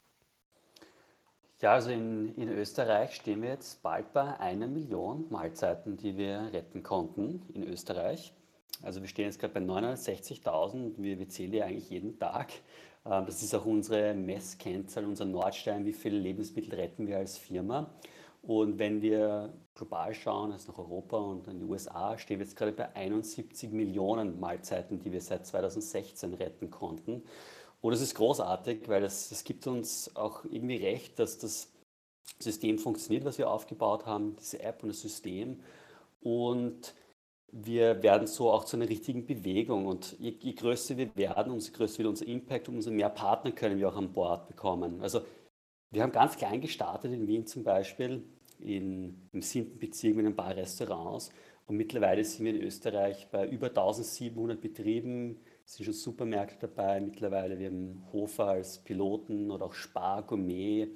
Ja, 1.63 1.73
also 1.73 1.91
in, 1.91 2.35
in 2.37 2.51
Österreich 2.51 3.15
stehen 3.15 3.41
wir 3.41 3.49
jetzt 3.49 3.83
bald 3.83 4.13
bei 4.13 4.39
einer 4.39 4.67
Million 4.67 5.25
Mahlzeiten, 5.31 5.97
die 5.97 6.19
wir 6.19 6.51
retten 6.53 6.83
konnten 6.83 7.41
in 7.55 7.63
Österreich. 7.63 8.35
Also 8.83 9.01
wir 9.01 9.09
stehen 9.09 9.25
jetzt 9.25 9.39
gerade 9.39 9.55
bei 9.55 9.61
960.000. 9.61 10.95
Wir, 10.99 11.19
wir 11.19 11.29
zählen 11.31 11.55
ja 11.55 11.65
eigentlich 11.65 11.89
jeden 11.89 12.19
Tag. 12.19 12.53
Ähm, 13.07 13.25
das 13.25 13.43
ist 13.43 13.55
auch 13.55 13.65
unsere 13.65 14.13
Messkennzahl, 14.13 15.07
unser 15.07 15.25
Nordstein, 15.25 15.87
wie 15.87 15.95
viele 15.95 16.19
Lebensmittel 16.19 16.75
retten 16.75 17.07
wir 17.07 17.17
als 17.17 17.39
Firma. 17.39 17.91
Und 18.47 18.79
wenn 18.79 19.03
wir 19.03 19.53
global 19.75 20.15
schauen, 20.15 20.53
also 20.53 20.71
nach 20.71 20.79
Europa 20.79 21.19
und 21.19 21.49
in 21.49 21.59
die 21.59 21.65
USA, 21.65 22.17
stehen 22.17 22.39
wir 22.39 22.47
jetzt 22.47 22.57
gerade 22.57 22.71
bei 22.71 22.95
71 22.95 23.73
Millionen 23.73 24.39
Mahlzeiten, 24.39 25.01
die 25.01 25.11
wir 25.11 25.21
seit 25.21 25.47
2016 25.47 26.33
retten 26.35 26.71
konnten. 26.71 27.25
Und 27.81 27.91
das 27.91 28.01
ist 28.01 28.15
großartig, 28.15 28.89
weil 28.89 29.03
es, 29.03 29.43
gibt 29.43 29.67
uns 29.67 30.15
auch 30.15 30.45
irgendwie 30.45 30.77
recht, 30.77 31.19
dass 31.19 31.39
das 31.39 31.73
System 32.39 32.79
funktioniert, 32.79 33.25
was 33.25 33.37
wir 33.37 33.51
aufgebaut 33.51 34.07
haben, 34.07 34.37
diese 34.37 34.61
App 34.63 34.85
und 34.85 34.91
das 34.91 35.01
System. 35.01 35.61
Und 36.21 36.95
wir 37.51 38.01
werden 38.05 38.29
so 38.29 38.53
auch 38.53 38.65
zu 38.65 38.77
einer 38.77 38.89
richtigen 38.89 39.27
Bewegung. 39.27 39.87
Und 39.87 40.17
je, 40.21 40.37
je 40.39 40.53
größer 40.53 40.97
wir 40.97 41.17
werden, 41.17 41.53
umso 41.53 41.73
größer 41.73 41.99
wird 41.99 42.09
unser 42.09 42.27
Impact, 42.27 42.69
umso 42.69 42.93
mehr 42.93 43.11
Partner 43.11 43.51
können 43.51 43.81
wir 43.81 43.89
auch 43.89 43.97
an 43.97 44.13
Bord 44.13 44.47
bekommen. 44.47 45.01
Also 45.01 45.23
wir 45.91 46.05
haben 46.05 46.13
ganz 46.13 46.37
klein 46.37 46.61
gestartet 46.61 47.13
in 47.13 47.27
Wien 47.27 47.45
zum 47.47 47.65
Beispiel 47.65 48.23
in, 48.61 49.29
im 49.33 49.43
siebten 49.43 49.79
Bezirk 49.79 50.17
mit 50.17 50.27
ein 50.27 50.37
paar 50.37 50.57
Restaurants. 50.57 51.31
Und 51.67 51.77
mittlerweile 51.77 52.25
sind 52.25 52.45
wir 52.45 52.55
in 52.55 52.63
Österreich 52.63 53.29
bei 53.31 53.47
über 53.49 53.69
1700 53.69 54.61
Betrieben, 54.61 55.41
es 55.65 55.75
sind 55.75 55.85
schon 55.85 55.95
Supermärkte 55.95 56.69
dabei 56.69 57.01
mittlerweile. 57.01 57.59
Wir 57.59 57.67
haben 57.67 58.05
Hofer 58.13 58.47
als 58.47 58.79
Piloten 58.79 59.51
oder 59.51 59.67
auch 59.67 59.73
Spar, 59.73 60.23
Gourmet. 60.23 60.91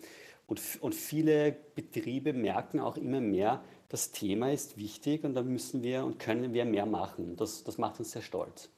Und, 0.47 0.61
und 0.81 0.95
viele 0.95 1.57
Betriebe 1.75 2.33
merken 2.33 2.79
auch 2.79 2.97
immer 2.97 3.21
mehr, 3.21 3.65
das 3.89 4.13
Thema 4.13 4.53
ist 4.53 4.77
wichtig 4.77 5.25
und 5.25 5.35
da 5.35 5.43
müssen 5.43 5.83
wir 5.83 6.05
und 6.05 6.21
können 6.21 6.53
wir 6.53 6.65
mehr 6.65 6.87
machen. 6.87 7.35
Das, 7.37 7.65
das 7.65 7.79
macht 7.79 7.99
uns 7.99 8.13
sehr 8.13 8.23
stolz. 8.23 8.71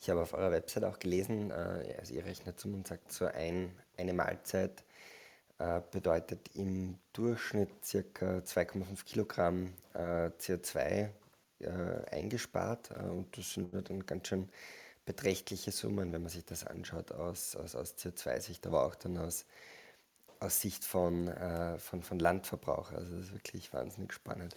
Ich 0.00 0.08
habe 0.08 0.22
auf 0.22 0.32
eurer 0.32 0.52
Website 0.52 0.84
auch 0.84 0.98
gelesen, 0.98 1.50
äh, 1.50 1.94
also 1.98 2.14
ihr 2.14 2.24
rechnet 2.24 2.58
zum 2.58 2.74
und 2.74 2.86
sagt 2.86 3.12
so 3.12 3.26
ein, 3.26 3.72
eine 3.98 4.14
Mahlzeit 4.14 4.84
äh, 5.58 5.80
bedeutet 5.90 6.50
im 6.54 6.98
Durchschnitt 7.12 7.70
ca. 7.82 8.38
2,5 8.38 9.04
Kilogramm 9.04 9.72
äh, 9.94 10.30
CO2 10.40 10.78
äh, 11.60 11.70
eingespart. 12.10 12.90
und 12.90 13.36
das 13.38 13.54
sind 13.54 13.72
dann 13.72 14.04
ganz 14.04 14.28
schön 14.28 14.48
beträchtliche 15.04 15.70
Summen, 15.70 16.12
wenn 16.12 16.22
man 16.22 16.30
sich 16.30 16.44
das 16.44 16.66
anschaut 16.66 17.12
aus, 17.12 17.54
aus, 17.56 17.76
aus 17.76 17.94
CO2-Sicht, 17.96 18.66
aber 18.66 18.84
auch 18.84 18.94
dann 18.96 19.16
aus, 19.18 19.44
aus 20.40 20.60
Sicht 20.60 20.84
von, 20.84 21.30
von, 21.78 22.02
von 22.02 22.18
Landverbrauch. 22.18 22.90
Also 22.90 23.14
das 23.16 23.26
ist 23.26 23.32
wirklich 23.34 23.72
wahnsinnig 23.72 24.14
spannend. 24.14 24.56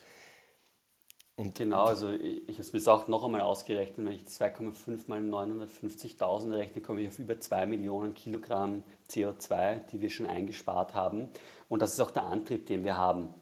Und 1.40 1.54
genau, 1.54 1.86
also 1.86 2.10
ich, 2.10 2.50
ich 2.50 2.58
habe 2.58 2.78
es 2.78 2.88
auch 2.88 3.08
noch 3.08 3.24
einmal 3.24 3.42
ausgerechnet, 3.42 4.08
wenn 4.08 4.14
ich 4.14 4.24
2,5 4.24 5.02
mal 5.06 5.20
950.000 5.22 6.58
rechne, 6.58 6.82
komme 6.82 7.02
ich 7.02 7.10
auf 7.10 7.20
über 7.20 7.40
2 7.40 7.68
Millionen 7.68 8.16
Kilogramm 8.16 8.84
CO2, 9.12 9.82
die 9.92 10.02
wir 10.02 10.10
schon 10.10 10.26
eingespart 10.26 10.96
haben. 10.96 11.30
Und 11.70 11.84
das 11.84 11.94
ist 11.94 12.00
auch 12.00 12.10
der 12.10 12.24
Antrieb, 12.24 12.66
den 12.66 12.84
wir 12.84 12.98
haben. 12.98 13.36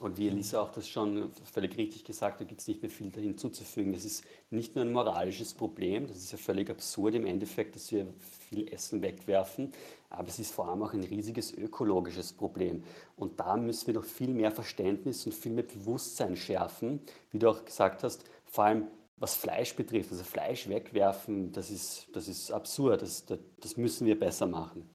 Und 0.00 0.16
wie 0.16 0.28
Elisa 0.28 0.60
auch 0.60 0.70
das 0.70 0.88
schon 0.88 1.32
völlig 1.44 1.76
richtig 1.76 2.04
gesagt, 2.04 2.40
da 2.40 2.44
gibt 2.44 2.60
es 2.60 2.68
nicht 2.68 2.82
mehr 2.82 2.90
viel 2.90 3.10
hinzuzufügen. 3.10 3.92
Das 3.92 4.04
ist 4.04 4.24
nicht 4.50 4.76
nur 4.76 4.84
ein 4.84 4.92
moralisches 4.92 5.54
Problem, 5.54 6.06
das 6.06 6.18
ist 6.18 6.30
ja 6.30 6.38
völlig 6.38 6.70
absurd 6.70 7.16
im 7.16 7.26
Endeffekt, 7.26 7.74
dass 7.74 7.90
wir 7.90 8.06
viel 8.20 8.72
Essen 8.72 9.02
wegwerfen, 9.02 9.72
aber 10.08 10.28
es 10.28 10.38
ist 10.38 10.54
vor 10.54 10.68
allem 10.68 10.82
auch 10.82 10.92
ein 10.92 11.02
riesiges 11.02 11.52
ökologisches 11.52 12.32
Problem. 12.32 12.84
Und 13.16 13.40
da 13.40 13.56
müssen 13.56 13.88
wir 13.88 13.94
doch 13.94 14.04
viel 14.04 14.32
mehr 14.32 14.52
Verständnis 14.52 15.26
und 15.26 15.34
viel 15.34 15.52
mehr 15.52 15.64
Bewusstsein 15.64 16.36
schärfen, 16.36 17.00
wie 17.32 17.40
du 17.40 17.50
auch 17.50 17.64
gesagt 17.64 18.04
hast, 18.04 18.24
vor 18.44 18.64
allem 18.64 18.86
was 19.16 19.34
Fleisch 19.34 19.74
betrifft. 19.74 20.12
Also 20.12 20.22
Fleisch 20.22 20.68
wegwerfen, 20.68 21.50
das 21.50 21.70
ist, 21.70 22.06
das 22.12 22.28
ist 22.28 22.52
absurd, 22.52 23.02
das, 23.02 23.26
das 23.26 23.76
müssen 23.76 24.06
wir 24.06 24.18
besser 24.18 24.46
machen. 24.46 24.88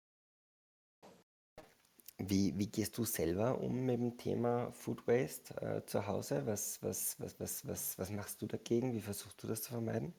Wie, 2.17 2.57
wie 2.57 2.67
gehst 2.67 2.97
du 2.97 3.05
selber 3.05 3.59
um 3.59 3.85
mit 3.85 3.99
dem 3.99 4.17
Thema 4.17 4.71
Food 4.71 5.07
Waste 5.07 5.55
äh, 5.61 5.85
zu 5.85 6.05
Hause? 6.07 6.43
Was, 6.45 6.81
was, 6.83 7.19
was, 7.19 7.39
was, 7.39 7.67
was, 7.67 7.97
was 7.97 8.11
machst 8.11 8.41
du 8.41 8.45
dagegen? 8.45 8.93
Wie 8.93 9.01
versuchst 9.01 9.41
du 9.41 9.47
das 9.47 9.63
zu 9.63 9.71
vermeiden? 9.71 10.13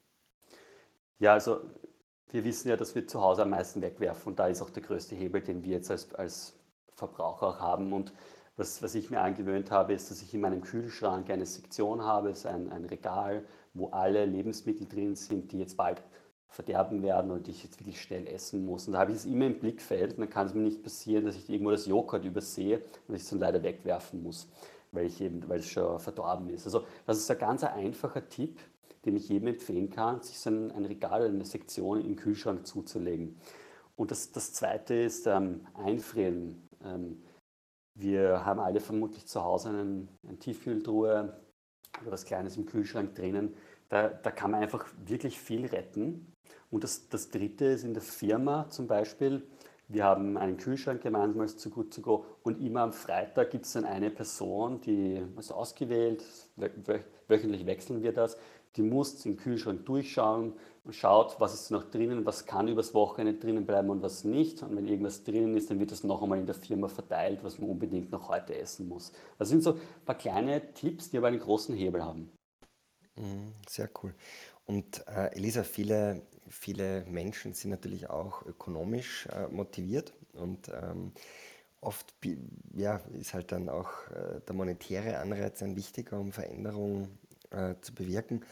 Ja, 1.20 1.34
also 1.34 1.60
wir 2.30 2.44
wissen 2.44 2.68
ja, 2.68 2.76
dass 2.76 2.94
wir 2.96 3.06
zu 3.06 3.20
Hause 3.20 3.42
am 3.42 3.50
meisten 3.50 3.80
wegwerfen 3.80 4.32
und 4.32 4.38
da 4.38 4.48
ist 4.48 4.60
auch 4.60 4.70
der 4.70 4.82
größte 4.82 5.14
Hebel, 5.14 5.40
den 5.40 5.62
wir 5.62 5.76
jetzt 5.76 5.90
als, 5.90 6.12
als 6.14 6.54
Verbraucher 6.94 7.46
auch 7.46 7.60
haben. 7.60 7.92
Und 7.92 8.12
was, 8.56 8.82
was 8.82 8.96
ich 8.96 9.10
mir 9.10 9.20
angewöhnt 9.20 9.70
habe, 9.70 9.92
ist, 9.94 10.10
dass 10.10 10.20
ich 10.20 10.34
in 10.34 10.40
meinem 10.40 10.62
Kühlschrank 10.62 11.30
eine 11.30 11.46
Sektion 11.46 12.02
habe, 12.02 12.34
ein, 12.44 12.70
ein 12.72 12.84
Regal, 12.86 13.44
wo 13.72 13.88
alle 13.90 14.26
Lebensmittel 14.26 14.88
drin 14.88 15.14
sind, 15.14 15.52
die 15.52 15.58
jetzt 15.60 15.76
bald 15.76 16.02
verderben 16.54 17.02
werden 17.02 17.32
und 17.32 17.48
ich 17.48 17.64
jetzt 17.64 17.80
wirklich 17.80 18.00
schnell 18.00 18.28
essen 18.28 18.64
muss. 18.64 18.86
Und 18.86 18.92
da 18.92 19.00
habe 19.00 19.10
ich 19.10 19.18
es 19.18 19.24
immer 19.24 19.46
im 19.46 19.58
Blickfeld 19.58 20.12
und 20.12 20.20
dann 20.20 20.30
kann 20.30 20.46
es 20.46 20.54
mir 20.54 20.62
nicht 20.62 20.84
passieren, 20.84 21.24
dass 21.24 21.34
ich 21.34 21.50
irgendwo 21.50 21.72
das 21.72 21.86
Joghurt 21.86 22.24
übersehe 22.24 22.80
und 23.08 23.16
ich 23.16 23.22
es 23.22 23.30
dann 23.30 23.40
leider 23.40 23.60
wegwerfen 23.64 24.22
muss, 24.22 24.48
weil, 24.92 25.06
ich 25.06 25.20
eben, 25.20 25.48
weil 25.48 25.58
es 25.58 25.68
schon 25.68 25.98
verdorben 25.98 26.48
ist. 26.50 26.64
Also 26.64 26.84
das 27.06 27.18
ist 27.18 27.28
ein 27.28 27.38
ganz 27.38 27.64
einfacher 27.64 28.28
Tipp, 28.28 28.60
den 29.04 29.16
ich 29.16 29.28
jedem 29.28 29.48
empfehlen 29.48 29.90
kann, 29.90 30.22
sich 30.22 30.38
so 30.38 30.48
ein, 30.48 30.84
Regal 30.84 31.22
oder 31.22 31.30
eine 31.30 31.44
Sektion 31.44 32.00
im 32.00 32.14
Kühlschrank 32.14 32.64
zuzulegen. 32.64 33.36
Und 33.96 34.12
das, 34.12 34.30
das 34.30 34.52
Zweite 34.52 34.94
ist 34.94 35.26
ähm, 35.26 35.66
Einfrieren. 35.74 36.68
Ähm, 36.84 37.20
wir 37.96 38.44
haben 38.44 38.60
alle 38.60 38.78
vermutlich 38.78 39.26
zu 39.26 39.42
Hause 39.42 39.70
einen, 39.70 40.08
eine 40.24 40.38
Tiefkühltruhe 40.38 41.36
oder 42.00 42.12
was 42.12 42.24
Kleines 42.24 42.56
im 42.56 42.66
Kühlschrank 42.66 43.16
drinnen. 43.16 43.54
Da, 43.88 44.08
da 44.08 44.30
kann 44.30 44.52
man 44.52 44.62
einfach 44.62 44.86
wirklich 45.04 45.40
viel 45.40 45.66
retten. 45.66 46.33
Und 46.74 46.82
das, 46.82 47.08
das 47.08 47.30
Dritte 47.30 47.66
ist 47.66 47.84
in 47.84 47.94
der 47.94 48.02
Firma 48.02 48.68
zum 48.68 48.88
Beispiel, 48.88 49.46
wir 49.86 50.02
haben 50.02 50.36
einen 50.36 50.56
Kühlschrank 50.56 51.02
gemeinsam 51.02 51.42
als 51.42 51.56
zu 51.56 51.70
gut 51.70 51.94
zu 51.94 52.02
go 52.02 52.24
und 52.42 52.60
immer 52.60 52.80
am 52.80 52.92
Freitag 52.92 53.52
gibt 53.52 53.64
es 53.66 53.74
dann 53.74 53.84
eine 53.84 54.10
Person, 54.10 54.80
die 54.80 55.22
ist 55.38 55.52
ausgewählt, 55.52 56.24
wöchentlich 57.28 57.64
wechseln 57.64 58.02
wir 58.02 58.12
das, 58.12 58.36
die 58.74 58.82
muss 58.82 59.22
den 59.22 59.36
Kühlschrank 59.36 59.86
durchschauen 59.86 60.54
und 60.82 60.96
schaut, 60.96 61.38
was 61.38 61.54
ist 61.54 61.70
noch 61.70 61.84
drinnen, 61.84 62.26
was 62.26 62.44
kann 62.44 62.66
übers 62.66 62.92
Wochenende 62.92 63.34
drinnen 63.34 63.66
bleiben 63.66 63.90
und 63.90 64.02
was 64.02 64.24
nicht. 64.24 64.64
Und 64.64 64.74
wenn 64.76 64.88
irgendwas 64.88 65.22
drinnen 65.22 65.56
ist, 65.56 65.70
dann 65.70 65.78
wird 65.78 65.92
das 65.92 66.02
noch 66.02 66.24
einmal 66.24 66.40
in 66.40 66.46
der 66.46 66.56
Firma 66.56 66.88
verteilt, 66.88 67.44
was 67.44 67.60
man 67.60 67.70
unbedingt 67.70 68.10
noch 68.10 68.28
heute 68.28 68.58
essen 68.58 68.88
muss. 68.88 69.12
Das 69.38 69.48
sind 69.48 69.62
so 69.62 69.74
ein 69.74 70.04
paar 70.04 70.18
kleine 70.18 70.72
Tipps, 70.72 71.08
die 71.08 71.18
aber 71.18 71.28
einen 71.28 71.38
großen 71.38 71.76
Hebel 71.76 72.04
haben. 72.04 72.32
Mhm, 73.14 73.52
sehr 73.68 73.88
cool. 74.02 74.12
Und 74.66 75.06
äh, 75.06 75.36
Elisa, 75.36 75.62
viele, 75.62 76.22
viele 76.54 77.04
Menschen 77.06 77.52
sind 77.52 77.70
natürlich 77.70 78.08
auch 78.08 78.44
ökonomisch 78.46 79.26
äh, 79.26 79.48
motiviert 79.48 80.12
und 80.32 80.68
ähm, 80.68 81.12
oft 81.80 82.14
ja, 82.74 83.00
ist 83.18 83.34
halt 83.34 83.52
dann 83.52 83.68
auch 83.68 83.90
äh, 84.10 84.40
der 84.46 84.54
monetäre 84.54 85.18
Anreiz 85.18 85.62
ein 85.62 85.76
wichtiger, 85.76 86.18
um 86.18 86.32
Veränderungen 86.32 87.18
äh, 87.50 87.74
zu 87.80 87.94
bewirken. 87.94 88.42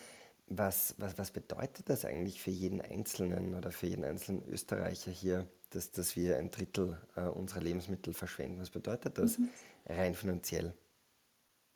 Was, 0.49 0.94
was, 0.99 1.16
was 1.16 1.30
bedeutet 1.30 1.88
das 1.88 2.04
eigentlich 2.04 2.42
für 2.42 2.50
jeden 2.50 2.80
Einzelnen 2.82 3.54
oder 3.54 3.71
für 3.71 3.87
jeden 3.87 4.04
einzelnen 4.04 4.47
Österreicher 4.49 5.11
hier, 5.11 5.47
dass, 5.71 5.92
dass 5.92 6.14
wir 6.14 6.37
ein 6.37 6.50
Drittel 6.50 6.99
äh, 7.16 7.23
unserer 7.23 7.61
Lebensmittel 7.61 8.12
verschwenden? 8.12 8.61
Was 8.61 8.71
bedeutet 8.71 9.16
das 9.16 9.38
mhm. 9.38 9.49
rein 9.87 10.14
finanziell? 10.14 10.75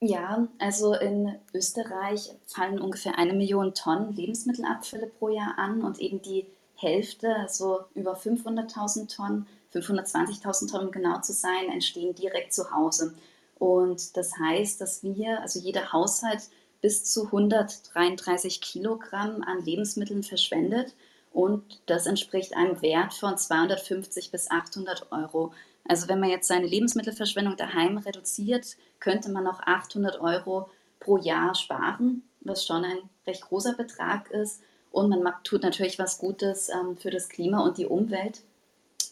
Ja, 0.01 0.47
also 0.59 0.95
in 0.95 1.39
Österreich 1.55 2.31
fallen 2.47 2.81
ungefähr 2.81 3.19
eine 3.19 3.33
Million 3.33 3.73
Tonnen 3.73 4.15
Lebensmittelabfälle 4.15 5.07
pro 5.07 5.31
Jahr 5.31 5.59
an 5.59 5.83
und 5.83 5.99
eben 6.01 6.21
die 6.21 6.47
Hälfte, 6.75 7.35
also 7.35 7.81
über 7.95 8.15
500.000 8.15 9.15
Tonnen, 9.15 9.47
520.000 9.73 10.71
Tonnen 10.71 10.87
um 10.87 10.93
genau 10.93 11.21
zu 11.21 11.33
sein, 11.33 11.71
entstehen 11.71 12.15
direkt 12.15 12.53
zu 12.53 12.71
Hause. 12.71 13.15
Und 13.59 14.17
das 14.19 14.39
heißt, 14.39 14.81
dass 14.83 15.03
wir, 15.03 15.41
also 15.41 15.59
jeder 15.61 15.93
Haushalt 15.93 16.43
bis 16.83 17.05
zu 17.05 17.25
133 17.27 18.61
Kilogramm 18.61 19.43
an 19.43 19.65
Lebensmitteln 19.65 20.23
verschwendet 20.23 20.95
und 21.33 21.81
das 21.87 22.07
entspricht 22.07 22.55
einem 22.55 22.81
Wert 22.83 23.15
von 23.15 23.37
250 23.37 24.31
bis 24.31 24.51
800 24.51 25.11
Euro. 25.11 25.53
Also 25.89 26.09
wenn 26.09 26.21
man 26.21 26.31
jetzt 26.31 26.49
seine 26.49 26.67
Lebensmittelverschwendung 26.67 27.57
daheim 27.57 27.99
reduziert, 27.99 28.77
könnte 29.01 29.31
man 29.31 29.47
auch 29.47 29.61
800 29.61 30.21
Euro 30.21 30.71
pro 31.01 31.19
Jahr 31.19 31.55
sparen, 31.55 32.23
was 32.41 32.67
schon 32.67 32.85
ein 32.85 32.99
recht 33.27 33.43
großer 33.43 33.75
Betrag 33.75 34.31
ist. 34.31 34.63
Und 34.91 35.11
man 35.11 35.35
tut 35.45 35.63
natürlich 35.63 35.99
was 35.99 36.19
Gutes 36.19 36.69
ähm, 36.69 36.97
für 36.97 37.11
das 37.11 37.29
Klima 37.29 37.61
und 37.61 37.79
die 37.79 37.87
Umwelt. 37.87 38.43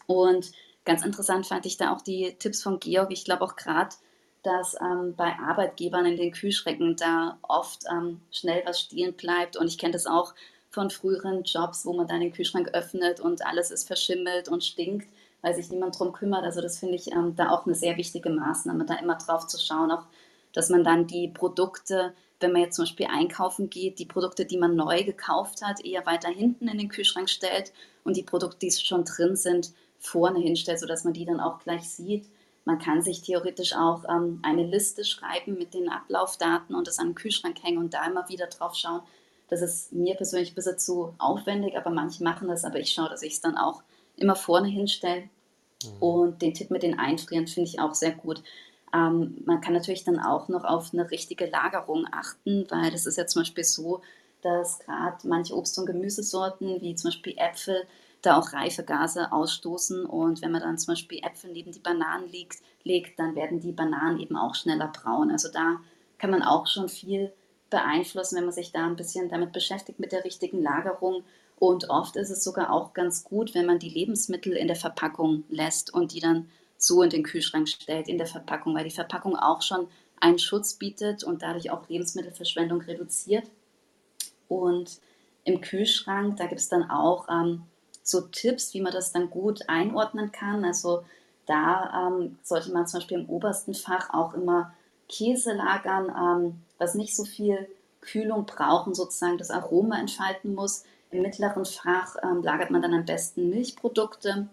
Und 0.07 0.52
ganz 0.85 1.04
interessant 1.04 1.47
fand 1.47 1.66
ich 1.66 1.76
da 1.76 1.93
auch 1.93 2.00
die 2.00 2.35
Tipps 2.38 2.62
von 2.62 2.81
Georg. 2.81 3.12
Ich 3.12 3.25
glaube 3.25 3.45
auch 3.45 3.57
gerade, 3.57 3.95
dass 4.43 4.76
ähm, 4.81 5.14
bei 5.16 5.37
Arbeitgebern 5.38 6.07
in 6.07 6.16
den 6.16 6.33
Kühlschränken 6.33 6.97
da 6.97 7.38
oft 7.43 7.85
ähm, 7.90 8.21
schnell 8.31 8.62
was 8.64 8.81
stehen 8.81 9.14
bleibt. 9.14 9.57
Und 9.57 9.66
ich 9.66 9.78
kenne 9.78 9.93
das 9.93 10.07
auch 10.07 10.35
von 10.71 10.90
früheren 10.90 11.45
Jobs, 11.45 11.87
wo 11.87 11.93
man 11.93 12.09
dann 12.09 12.21
den 12.21 12.33
Kühlschrank 12.33 12.71
öffnet 12.73 13.21
und 13.21 13.47
alles 13.47 13.71
ist 13.71 13.87
verschimmelt 13.87 14.49
und 14.49 14.64
stinkt 14.64 15.09
weil 15.44 15.54
sich 15.54 15.70
niemand 15.70 15.98
drum 15.98 16.12
kümmert. 16.14 16.42
Also 16.42 16.62
das 16.62 16.78
finde 16.78 16.94
ich 16.94 17.12
ähm, 17.12 17.36
da 17.36 17.50
auch 17.50 17.66
eine 17.66 17.74
sehr 17.74 17.98
wichtige 17.98 18.30
Maßnahme, 18.30 18.86
da 18.86 18.94
immer 18.94 19.16
drauf 19.16 19.46
zu 19.46 19.58
schauen, 19.58 19.90
auch 19.90 20.06
dass 20.54 20.70
man 20.70 20.84
dann 20.84 21.06
die 21.06 21.28
Produkte, 21.28 22.14
wenn 22.40 22.52
man 22.52 22.62
jetzt 22.62 22.76
zum 22.76 22.84
Beispiel 22.84 23.08
einkaufen 23.10 23.68
geht, 23.68 23.98
die 23.98 24.06
Produkte, 24.06 24.46
die 24.46 24.56
man 24.56 24.74
neu 24.74 25.04
gekauft 25.04 25.60
hat, 25.62 25.84
eher 25.84 26.06
weiter 26.06 26.30
hinten 26.30 26.66
in 26.66 26.78
den 26.78 26.88
Kühlschrank 26.88 27.28
stellt 27.28 27.72
und 28.04 28.16
die 28.16 28.22
Produkte, 28.22 28.58
die 28.60 28.70
schon 28.70 29.04
drin 29.04 29.36
sind, 29.36 29.72
vorne 29.98 30.40
hinstellt, 30.40 30.80
sodass 30.80 31.04
man 31.04 31.12
die 31.12 31.26
dann 31.26 31.40
auch 31.40 31.58
gleich 31.58 31.90
sieht. 31.90 32.24
Man 32.64 32.78
kann 32.78 33.02
sich 33.02 33.20
theoretisch 33.20 33.74
auch 33.74 34.04
ähm, 34.08 34.40
eine 34.42 34.64
Liste 34.64 35.04
schreiben 35.04 35.58
mit 35.58 35.74
den 35.74 35.90
Ablaufdaten 35.90 36.74
und 36.74 36.86
das 36.86 36.98
an 36.98 37.08
den 37.08 37.14
Kühlschrank 37.16 37.62
hängen 37.62 37.78
und 37.78 37.92
da 37.92 38.06
immer 38.06 38.30
wieder 38.30 38.46
drauf 38.46 38.74
schauen. 38.76 39.02
Das 39.50 39.60
ist 39.60 39.92
mir 39.92 40.14
persönlich 40.14 40.52
ein 40.52 40.54
bisschen 40.54 40.78
zu 40.78 41.14
aufwendig, 41.18 41.76
aber 41.76 41.90
manche 41.90 42.24
machen 42.24 42.48
das, 42.48 42.64
aber 42.64 42.78
ich 42.78 42.92
schaue, 42.92 43.10
dass 43.10 43.22
ich 43.22 43.34
es 43.34 43.40
dann 43.42 43.58
auch 43.58 43.82
immer 44.16 44.36
vorne 44.36 44.68
hinstelle 44.68 45.28
Mhm. 45.87 46.03
Und 46.03 46.43
den 46.43 46.55
Tipp 46.55 46.71
mit 46.71 46.83
den 46.83 46.99
Einfrieren 46.99 47.47
finde 47.47 47.69
ich 47.69 47.81
auch 47.81 47.95
sehr 47.95 48.12
gut. 48.12 48.43
Ähm, 48.95 49.43
man 49.45 49.61
kann 49.61 49.75
natürlich 49.75 50.05
dann 50.05 50.19
auch 50.19 50.49
noch 50.49 50.64
auf 50.64 50.93
eine 50.93 51.11
richtige 51.11 51.47
Lagerung 51.47 52.07
achten, 52.12 52.67
weil 52.71 52.91
das 52.91 53.07
ist 53.07 53.19
ja 53.19 53.26
zum 53.26 53.43
Beispiel 53.43 53.64
so, 53.64 54.03
dass 54.43 54.79
gerade 54.81 55.26
manche 55.26 55.55
Obst- 55.55 55.79
und 55.79 55.87
Gemüsesorten, 55.87 56.81
wie 56.81 56.95
zum 56.95 57.09
Beispiel 57.09 57.35
Äpfel, 57.37 57.87
da 58.23 58.38
auch 58.38 58.53
reife 58.53 58.85
Gase 58.85 59.33
ausstoßen. 59.33 60.07
Und 60.07 60.43
wenn 60.43 60.53
man 60.53 60.62
dann 60.62 60.79
zum 60.79 60.93
Beispiel 60.93 61.21
Äpfel 61.23 61.50
neben 61.53 61.73
die 61.73 61.81
Bananen 61.81 62.31
legt, 62.31 62.59
legt, 62.85 63.19
dann 63.19 63.35
werden 63.35 63.61
die 63.61 63.73
Bananen 63.73 64.21
eben 64.21 64.37
auch 64.37 64.55
schneller 64.55 64.88
braun. 64.88 65.31
Also 65.31 65.50
da 65.50 65.81
kann 66.19 66.31
man 66.31 66.43
auch 66.43 66.67
schon 66.67 66.88
viel 66.88 67.33
beeinflussen, 67.71 68.37
wenn 68.37 68.45
man 68.45 68.55
sich 68.55 68.73
da 68.73 68.87
ein 68.87 68.97
bisschen 68.97 69.29
damit 69.29 69.53
beschäftigt 69.53 69.99
mit 69.99 70.12
der 70.12 70.25
richtigen 70.25 70.62
Lagerung 70.62 71.25
und 71.64 71.88
oft 71.88 72.16
ist 72.16 72.28
es 72.28 72.44
sogar 72.44 72.71
auch 72.71 72.92
ganz 72.92 73.25
gut, 73.25 73.54
wenn 73.54 73.64
man 73.64 73.78
die 73.78 73.88
Lebensmittel 73.88 74.52
in 74.52 74.66
der 74.66 74.76
Verpackung 74.76 75.44
lässt 75.49 75.94
und 75.94 76.12
die 76.12 76.21
dann 76.21 76.50
so 76.76 77.02
in 77.02 77.09
den 77.09 77.23
Kühlschrank 77.23 77.71
stellt, 77.71 78.06
in 78.06 78.18
der 78.18 78.26
Verpackung, 78.26 78.75
weil 78.75 78.85
die 78.85 78.90
Verpackung 78.90 79.35
auch 79.35 79.62
schon 79.62 79.88
einen 80.21 80.38
Schutz 80.38 80.75
bietet 80.75 81.25
und 81.25 81.40
dadurch 81.40 81.71
auch 81.71 81.88
Lebensmittelverschwendung 81.88 82.83
reduziert. 82.83 83.44
Und 84.47 85.00
im 85.44 85.62
Kühlschrank, 85.62 86.37
da 86.37 86.49
gibt 86.49 86.61
es 86.61 86.68
dann 86.68 86.90
auch 86.90 87.28
ähm, 87.30 87.62
so 88.02 88.21
Tipps, 88.21 88.75
wie 88.75 88.83
man 88.83 88.92
das 88.92 89.12
dann 89.12 89.30
gut 89.30 89.66
einordnen 89.66 90.33
kann. 90.33 90.66
Also 90.66 91.02
da 91.47 92.09
ähm, 92.09 92.37
sollte 92.42 92.73
man 92.73 92.87
zum 92.87 93.00
Beispiel 93.00 93.21
im 93.21 93.28
obersten 93.30 93.73
Fach 93.73 94.12
auch 94.12 94.35
immer 94.35 94.75
Käse 95.09 95.54
lagern, 95.54 96.12
ähm, 96.14 96.62
was 96.76 96.94
nicht 96.94 97.16
so 97.16 97.25
viel 97.25 97.66
Kühlung 98.02 98.44
brauchen, 98.44 98.94
sozusagen 98.94 99.38
das 99.38 99.50
Aroma 99.50 99.99
entfalten 99.99 100.54
muss. 100.54 100.85
Im 101.14 101.23
mittleren 101.23 101.64
Fach 101.64 102.16
ähm, 102.25 102.42
lagert 102.42 102.73
man 102.73 102.83
dann 102.83 102.92
am 102.92 103.04
besten 103.04 103.49
Milchprodukte 103.49 104.49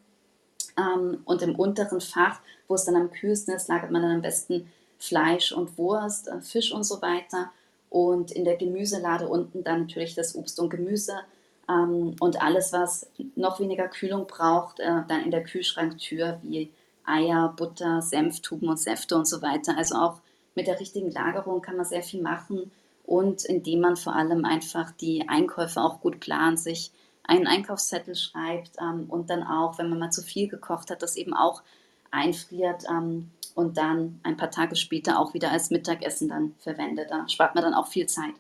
ähm, 0.77 1.21
und 1.25 1.41
im 1.41 1.55
unteren 1.55 1.99
Fach, 1.99 2.39
wo 2.67 2.75
es 2.75 2.85
dann 2.85 2.95
am 2.95 3.09
kühlsten 3.09 3.55
ist, 3.55 3.67
lagert 3.67 3.89
man 3.89 4.03
dann 4.03 4.17
am 4.17 4.21
besten 4.21 4.71
Fleisch 4.99 5.51
und 5.53 5.75
Wurst, 5.79 6.27
äh, 6.27 6.39
Fisch 6.41 6.71
und 6.71 6.83
so 6.83 7.01
weiter. 7.01 7.49
Und 7.89 8.31
in 8.31 8.45
der 8.45 8.57
Gemüselade 8.57 9.27
unten 9.27 9.63
dann 9.63 9.81
natürlich 9.81 10.13
das 10.13 10.35
Obst 10.35 10.59
und 10.59 10.69
Gemüse. 10.69 11.21
Ähm, 11.67 12.15
und 12.19 12.39
alles, 12.43 12.71
was 12.73 13.09
noch 13.35 13.59
weniger 13.59 13.87
Kühlung 13.87 14.27
braucht, 14.27 14.79
äh, 14.79 15.01
dann 15.07 15.23
in 15.23 15.31
der 15.31 15.43
Kühlschranktür 15.43 16.39
wie 16.43 16.69
Eier, 17.03 17.55
Butter, 17.57 18.03
Senftuben 18.03 18.69
und 18.69 18.77
Säfte 18.77 19.15
und 19.15 19.27
so 19.27 19.41
weiter. 19.41 19.75
Also 19.79 19.95
auch 19.95 20.19
mit 20.53 20.67
der 20.67 20.79
richtigen 20.79 21.09
Lagerung 21.09 21.63
kann 21.63 21.77
man 21.77 21.85
sehr 21.85 22.03
viel 22.03 22.21
machen 22.21 22.71
und 23.11 23.43
indem 23.43 23.81
man 23.81 23.97
vor 23.97 24.15
allem 24.15 24.45
einfach 24.45 24.91
die 24.91 25.27
Einkäufe 25.27 25.81
auch 25.81 25.99
gut 25.99 26.21
plant, 26.21 26.57
sich 26.57 26.93
einen 27.23 27.45
Einkaufszettel 27.45 28.15
schreibt 28.15 28.77
ähm, 28.79 29.09
und 29.09 29.29
dann 29.29 29.43
auch, 29.43 29.77
wenn 29.77 29.89
man 29.89 29.99
mal 29.99 30.11
zu 30.11 30.21
viel 30.21 30.47
gekocht 30.47 30.89
hat, 30.89 31.01
das 31.01 31.17
eben 31.17 31.33
auch 31.33 31.61
einfriert 32.09 32.85
ähm, 32.89 33.29
und 33.53 33.75
dann 33.75 34.21
ein 34.23 34.37
paar 34.37 34.49
Tage 34.49 34.77
später 34.77 35.19
auch 35.19 35.33
wieder 35.33 35.51
als 35.51 35.71
Mittagessen 35.71 36.29
dann 36.29 36.55
verwendet. 36.59 37.11
Da 37.11 37.27
spart 37.27 37.53
man 37.53 37.65
dann 37.65 37.73
auch 37.73 37.87
viel 37.87 38.07
Zeit. 38.07 38.33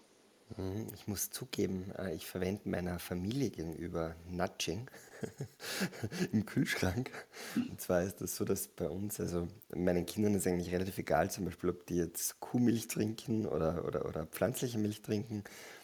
Mhm, 0.55 0.87
ich 0.95 1.05
muss 1.05 1.29
zugeben, 1.31 1.91
äh, 1.97 2.15
ich 2.15 2.25
verwende 2.25 2.69
meiner 2.69 2.97
Familie 2.97 3.49
gegenüber 3.49 4.15
Nudging 4.29 4.89
im 6.31 6.45
Kühlschrank. 6.45 7.11
Und 7.55 7.79
zwar 7.79 8.03
ist 8.03 8.21
das 8.21 8.35
so, 8.35 8.45
dass 8.45 8.67
bei 8.67 8.89
uns, 8.89 9.19
also 9.19 9.47
meinen 9.75 10.05
Kindern 10.05 10.35
ist 10.35 10.47
eigentlich 10.47 10.73
relativ 10.73 10.97
egal, 10.97 11.31
zum 11.31 11.45
Beispiel, 11.45 11.69
ob 11.69 11.85
die 11.85 11.97
jetzt 11.97 12.39
Kuhmilch 12.39 12.87
trinken 12.87 13.45
oder, 13.45 13.85
oder, 13.85 14.05
oder 14.05 14.25
pflanzliche 14.25 14.77
Milch 14.77 15.01
trinken. 15.01 15.43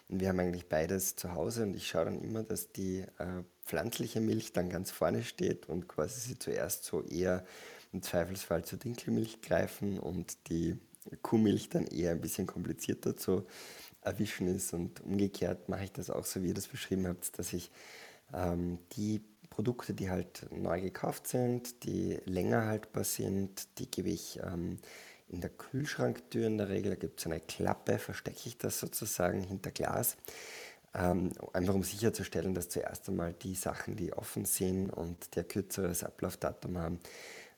Und 0.10 0.22
wir 0.22 0.30
haben 0.30 0.40
eigentlich 0.40 0.70
beides 0.70 1.16
zu 1.16 1.34
Hause 1.34 1.64
und 1.64 1.76
ich 1.76 1.88
schaue 1.88 2.06
dann 2.06 2.22
immer, 2.22 2.44
dass 2.44 2.72
die 2.72 3.00
äh, 3.00 3.44
pflanzliche 3.66 4.22
Milch 4.22 4.54
dann 4.54 4.70
ganz 4.70 4.92
vorne 4.92 5.24
steht 5.24 5.68
und 5.68 5.88
quasi 5.88 6.22
sie 6.22 6.40
zuerst 6.40 6.86
so 6.86 7.04
eher 7.04 7.46
im 7.92 8.02
Zweifelsfall 8.02 8.64
zur 8.64 8.80
Dinkelmilch 8.80 9.42
greifen 9.42 10.00
und 10.00 10.50
die 10.50 10.78
Kuhmilch 11.22 11.70
dann 11.70 11.88
eher 11.88 12.12
ein 12.12 12.22
bisschen 12.22 12.48
komplizierter 12.48 13.18
zu 13.18 13.46
erwischen 14.02 14.48
ist. 14.48 14.74
Und 14.74 15.02
umgekehrt 15.02 15.70
mache 15.70 15.86
ich 15.86 15.92
das 15.92 16.10
auch 16.10 16.26
so, 16.26 16.42
wie 16.44 16.50
ihr 16.50 16.54
das 16.54 16.68
beschrieben 16.68 17.08
habt, 17.08 17.38
dass 17.38 17.54
ich 17.54 17.72
ähm, 18.34 18.80
die 18.94 19.22
Produkte, 19.50 19.94
die 19.94 20.10
halt 20.10 20.46
neu 20.52 20.82
gekauft 20.82 21.28
sind, 21.28 21.84
die 21.84 22.20
länger 22.26 22.66
haltbar 22.66 23.04
sind, 23.04 23.80
die 23.80 23.90
gebe 23.90 24.10
ich 24.10 24.40
ähm, 24.44 24.78
in 25.30 25.42
der 25.42 25.50
Kühlschranktür 25.50 26.48
in 26.48 26.58
der 26.58 26.70
Regel. 26.70 26.92
Da 26.92 26.96
gibt 26.96 27.20
es 27.20 27.26
eine 27.26 27.40
Klappe, 27.40 27.98
verstecke 27.98 28.42
ich 28.46 28.58
das 28.58 28.80
sozusagen 28.80 29.44
hinter 29.44 29.72
Glas. 29.72 30.18
Ähm, 30.94 31.32
einfach 31.54 31.74
um 31.74 31.84
sicherzustellen, 31.84 32.54
dass 32.54 32.70
zuerst 32.70 33.10
einmal 33.10 33.34
die 33.34 33.56
Sachen, 33.56 33.96
die 33.96 34.14
offen 34.14 34.46
sind 34.46 34.90
und 34.90 35.36
der 35.36 35.44
kürzeres 35.44 36.04
Ablaufdatum 36.04 36.78
haben, 36.78 37.00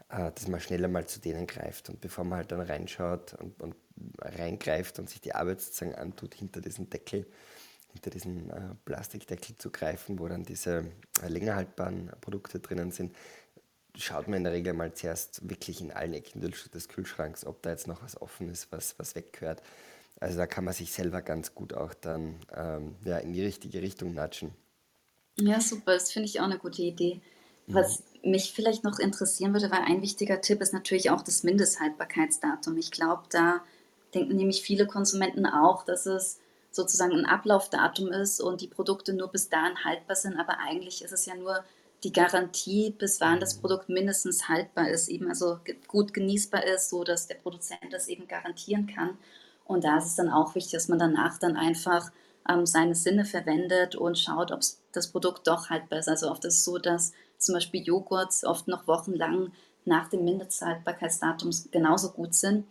äh, 0.10 0.32
dass 0.32 0.48
man 0.48 0.60
schneller 0.60 0.88
mal 0.88 1.06
zu 1.06 1.20
denen 1.20 1.48
greift. 1.48 1.90
Und 1.90 2.02
bevor 2.02 2.24
man 2.24 2.40
halt 2.40 2.52
dann 2.52 2.62
reinschaut 2.62 3.34
und, 3.36 3.62
und 3.62 3.76
reingreift 4.20 5.00
und 5.00 5.10
sich 5.10 5.22
die 5.22 5.36
Arbeit 5.36 5.62
sozusagen 5.62 5.96
antut, 5.96 6.34
hinter 6.34 6.62
diesen 6.62 6.90
Deckel, 6.90 7.28
hinter 7.94 8.10
diesen 8.10 8.50
äh, 8.50 8.76
Plastikdeckel 8.86 9.56
zu 9.58 9.72
greifen, 9.72 10.20
wo 10.20 10.28
dann 10.28 10.44
diese 10.44 10.86
äh, 11.24 11.28
länger 11.28 11.56
haltbaren 11.56 12.12
Produkte 12.22 12.60
drinnen 12.60 12.92
sind, 12.92 13.16
schaut 13.96 14.28
man 14.28 14.38
in 14.38 14.44
der 14.44 14.54
Regel 14.54 14.74
mal 14.74 14.94
zuerst 14.94 15.50
wirklich 15.50 15.82
in 15.82 15.92
allen 15.92 16.14
Ecken 16.14 16.42
des 16.42 16.88
Kühlschranks, 16.88 17.46
ob 17.46 17.62
da 17.62 17.72
jetzt 17.72 17.88
noch 17.88 18.04
was 18.04 18.22
offen 18.22 18.50
ist, 18.50 18.72
was, 18.72 18.98
was 18.98 19.16
weggehört. 19.16 19.62
Also 20.20 20.38
da 20.38 20.48
kann 20.48 20.66
man 20.66 20.74
sich 20.74 20.92
selber 20.92 21.22
ganz 21.22 21.56
gut 21.56 21.74
auch 21.74 21.94
dann 21.94 22.36
ähm, 22.56 22.96
ja, 23.06 23.18
in 23.18 23.34
die 23.34 23.44
richtige 23.44 23.82
Richtung 23.82 24.14
natschen. 24.14 24.52
Ja, 25.38 25.62
super, 25.62 25.94
das 25.94 26.12
finde 26.12 26.28
ich 26.28 26.40
auch 26.40 26.46
eine 26.46 26.60
gute 26.60 26.82
Idee. 26.82 27.22
Was 27.68 28.04
mhm. 28.24 28.32
mich 28.32 28.52
vielleicht 28.54 28.84
noch 28.84 29.00
interessieren 29.00 29.54
würde, 29.54 29.72
weil 29.72 29.84
ein 29.84 30.02
wichtiger 30.02 30.42
Tipp 30.42 30.60
ist 30.62 30.74
natürlich 30.74 31.12
auch 31.12 31.22
das 31.22 31.44
Mindesthaltbarkeitsdatum. 31.44 32.78
Ich 32.78 32.92
glaube, 32.92 33.24
da 33.30 33.62
denken 34.14 34.36
nämlich 34.36 34.64
viele 34.64 34.88
Konsumenten 34.88 35.46
auch, 35.46 35.86
dass 35.86 36.06
es 36.06 36.40
sozusagen 36.72 37.14
ein 37.14 37.26
Ablaufdatum 37.26 38.12
ist 38.12 38.42
und 38.42 38.62
die 38.62 38.68
Produkte 38.68 39.14
nur 39.14 39.30
bis 39.30 39.50
dahin 39.50 39.84
haltbar 39.84 40.16
sind, 40.16 40.38
aber 40.38 40.60
eigentlich 40.60 41.04
ist 41.04 41.12
es 41.12 41.26
ja 41.26 41.36
nur 41.36 41.64
die 42.04 42.14
Garantie, 42.14 42.92
bis 42.92 43.20
wann 43.20 43.40
das 43.40 43.58
mhm. 43.58 43.62
Produkt 43.62 43.90
mindestens 43.90 44.48
haltbar 44.48 44.90
ist, 44.90 45.10
eben 45.10 45.28
also 45.28 45.60
gut 45.88 46.14
genießbar 46.14 46.66
ist, 46.66 46.90
so 46.90 47.04
dass 47.04 47.28
der 47.28 47.36
Produzent 47.36 47.92
das 47.92 48.08
eben 48.08 48.28
garantieren 48.28 48.88
kann. 48.88 49.18
Und 49.66 49.84
da 49.84 49.98
ist 49.98 50.06
es 50.06 50.16
dann 50.16 50.30
auch 50.30 50.56
wichtig, 50.56 50.74
dass 50.74 50.88
man 50.88 51.00
danach 51.00 51.38
dann 51.38 51.56
einfach 51.56 52.12
ähm, 52.50 52.66
seine 52.66 52.96
Sinne 52.96 53.26
verwendet 53.26 53.96
und 53.96 54.18
schaut, 54.18 54.52
ob 54.52 54.62
das 54.92 55.12
Produkt 55.12 55.48
doch 55.48 55.70
haltbar 55.70 56.00
ist. 56.00 56.08
Also 56.08 56.32
oft 56.32 56.46
ist 56.46 56.56
es 56.56 56.66
so, 56.66 56.78
dass 56.78 57.14
zum 57.38 57.54
Beispiel 57.54 57.84
Joghurts 57.84 58.44
oft 58.44 58.68
noch 58.68 58.88
wochenlang 58.88 59.52
nach 59.86 60.10
dem 60.10 60.24
Mindesthaltbarkeitsdatum 60.24 61.52
genauso 61.72 62.12
gut 62.12 62.34
sind. 62.34 62.66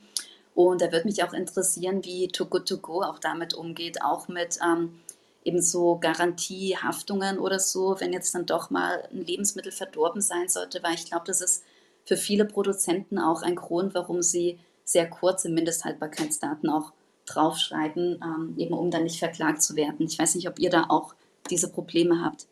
Und 0.58 0.82
da 0.82 0.90
würde 0.90 1.06
mich 1.06 1.22
auch 1.22 1.34
interessieren, 1.34 2.04
wie 2.04 2.26
Too 2.26 2.46
Good 2.46 2.66
To 2.66 2.78
Go 2.78 3.02
auch 3.02 3.20
damit 3.20 3.54
umgeht, 3.54 4.02
auch 4.02 4.26
mit 4.26 4.58
ähm, 4.60 4.98
eben 5.44 5.62
so 5.62 5.98
Garantiehaftungen 6.00 7.38
oder 7.38 7.60
so, 7.60 7.94
wenn 8.00 8.12
jetzt 8.12 8.34
dann 8.34 8.44
doch 8.44 8.68
mal 8.68 9.04
ein 9.12 9.24
Lebensmittel 9.24 9.70
verdorben 9.70 10.20
sein 10.20 10.48
sollte, 10.48 10.82
weil 10.82 10.94
ich 10.94 11.04
glaube, 11.04 11.26
das 11.28 11.42
ist 11.42 11.62
für 12.04 12.16
viele 12.16 12.44
Produzenten 12.44 13.20
auch 13.20 13.42
ein 13.42 13.54
Grund, 13.54 13.94
warum 13.94 14.20
sie 14.20 14.58
sehr 14.82 15.08
kurze 15.08 15.48
Mindesthaltbarkeitsdaten 15.48 16.68
auch 16.70 16.92
draufschreiben, 17.26 18.20
ähm, 18.20 18.54
eben 18.58 18.74
um 18.74 18.90
dann 18.90 19.04
nicht 19.04 19.20
verklagt 19.20 19.62
zu 19.62 19.76
werden. 19.76 20.06
Ich 20.06 20.18
weiß 20.18 20.34
nicht, 20.34 20.48
ob 20.48 20.58
ihr 20.58 20.70
da 20.70 20.86
auch 20.88 21.14
diese 21.50 21.70
Probleme 21.70 22.24
habt. 22.24 22.48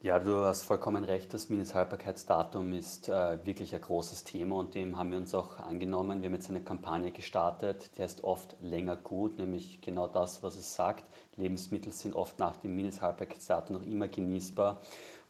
Ja, 0.00 0.20
du 0.20 0.44
hast 0.44 0.62
vollkommen 0.62 1.02
recht. 1.02 1.34
Das 1.34 1.48
Mindesthaltbarkeitsdatum 1.48 2.72
ist 2.72 3.08
äh, 3.08 3.44
wirklich 3.44 3.74
ein 3.74 3.80
großes 3.80 4.22
Thema 4.22 4.54
und 4.54 4.76
dem 4.76 4.96
haben 4.96 5.10
wir 5.10 5.18
uns 5.18 5.34
auch 5.34 5.58
angenommen. 5.58 6.22
Wir 6.22 6.28
haben 6.28 6.34
jetzt 6.34 6.48
eine 6.50 6.60
Kampagne 6.60 7.10
gestartet, 7.10 7.90
die 7.96 8.02
heißt 8.02 8.22
oft 8.22 8.54
länger 8.60 8.94
gut, 8.94 9.38
nämlich 9.38 9.80
genau 9.80 10.06
das, 10.06 10.40
was 10.44 10.54
es 10.54 10.72
sagt. 10.76 11.04
Lebensmittel 11.36 11.92
sind 11.92 12.14
oft 12.14 12.38
nach 12.38 12.56
dem 12.58 12.76
Mindesthaltbarkeitsdatum 12.76 13.74
noch 13.74 13.84
immer 13.84 14.06
genießbar 14.06 14.80